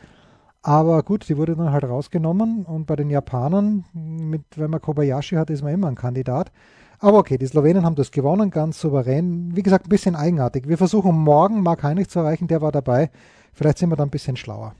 Aber 0.62 1.02
gut, 1.02 1.28
die 1.28 1.36
wurde 1.36 1.54
dann 1.54 1.70
halt 1.70 1.84
rausgenommen 1.84 2.64
und 2.64 2.86
bei 2.86 2.96
den 2.96 3.08
Japanern, 3.08 3.84
mit, 3.92 4.42
wenn 4.56 4.70
man 4.70 4.80
Kobayashi 4.80 5.36
hat, 5.36 5.48
ist 5.50 5.62
man 5.62 5.72
immer 5.72 5.86
ein 5.86 5.94
Kandidat. 5.94 6.50
Aber 6.98 7.18
okay, 7.18 7.38
die 7.38 7.46
Slowenen 7.46 7.84
haben 7.84 7.94
das 7.94 8.10
gewonnen, 8.10 8.50
ganz 8.50 8.80
souverän. 8.80 9.54
Wie 9.54 9.62
gesagt, 9.62 9.86
ein 9.86 9.90
bisschen 9.90 10.16
eigenartig. 10.16 10.66
Wir 10.66 10.78
versuchen 10.78 11.16
morgen 11.16 11.62
Mark 11.62 11.82
Heinrich 11.82 12.08
zu 12.08 12.20
erreichen, 12.20 12.48
der 12.48 12.62
war 12.62 12.72
dabei. 12.72 13.10
Vielleicht 13.52 13.78
sind 13.78 13.90
wir 13.90 13.96
dann 13.96 14.08
ein 14.08 14.10
bisschen 14.10 14.36
schlauer. 14.36 14.74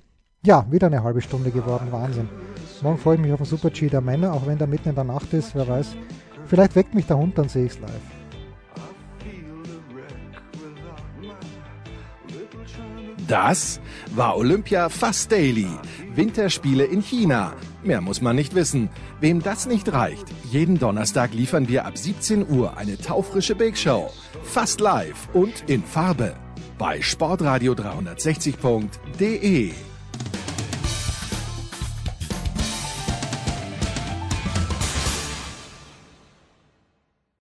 Ja, 0.47 0.65
wieder 0.71 0.87
eine 0.87 1.03
halbe 1.03 1.21
Stunde 1.21 1.51
geworden, 1.51 1.89
Wahnsinn. 1.91 2.29
Morgen 2.81 2.99
freue 2.99 3.17
ich 3.17 3.21
mich 3.21 3.33
auf 3.33 3.41
den 3.41 3.47
Super 3.47 3.71
G 3.71 3.89
der 3.89 4.01
Männer, 4.01 4.33
auch 4.33 4.47
wenn 4.47 4.59
der 4.59 4.69
mitten 4.69 4.91
in 4.91 4.95
der 4.95 5.03
Nacht 5.03 5.33
ist, 5.33 5.57
wer 5.57 5.67
weiß. 5.67 5.97
Vielleicht 6.47 6.77
weckt 6.77 6.95
mich 6.95 7.07
der 7.07 7.19
Hund, 7.19 7.37
dann 7.37 7.49
sehe 7.49 7.67
ich 7.67 7.73
es 7.73 7.81
live. 7.81 7.91
Das 13.27 13.81
war 14.15 14.37
Olympia 14.37 14.89
Fast 14.89 15.33
Daily. 15.33 15.67
Winterspiele 16.15 16.85
in 16.85 17.03
China. 17.03 17.55
Mehr 17.83 18.01
muss 18.01 18.21
man 18.21 18.37
nicht 18.37 18.55
wissen. 18.55 18.89
Wem 19.21 19.43
das 19.43 19.67
nicht 19.67 19.93
reicht, 19.93 20.27
jeden 20.49 20.79
Donnerstag 20.79 21.35
liefern 21.35 21.67
wir 21.67 21.87
ab 21.87 21.99
17 21.99 22.49
Uhr 22.49 22.77
eine 22.77 22.97
taufrische 22.99 23.57
Bake 23.57 23.77
Show. 23.77 24.13
Fast 24.45 24.81
live 24.81 25.29
und 25.33 25.69
in 25.69 25.83
Farbe. 25.83 26.37
Bei 26.79 27.01
sportradio360.de. 27.01 29.96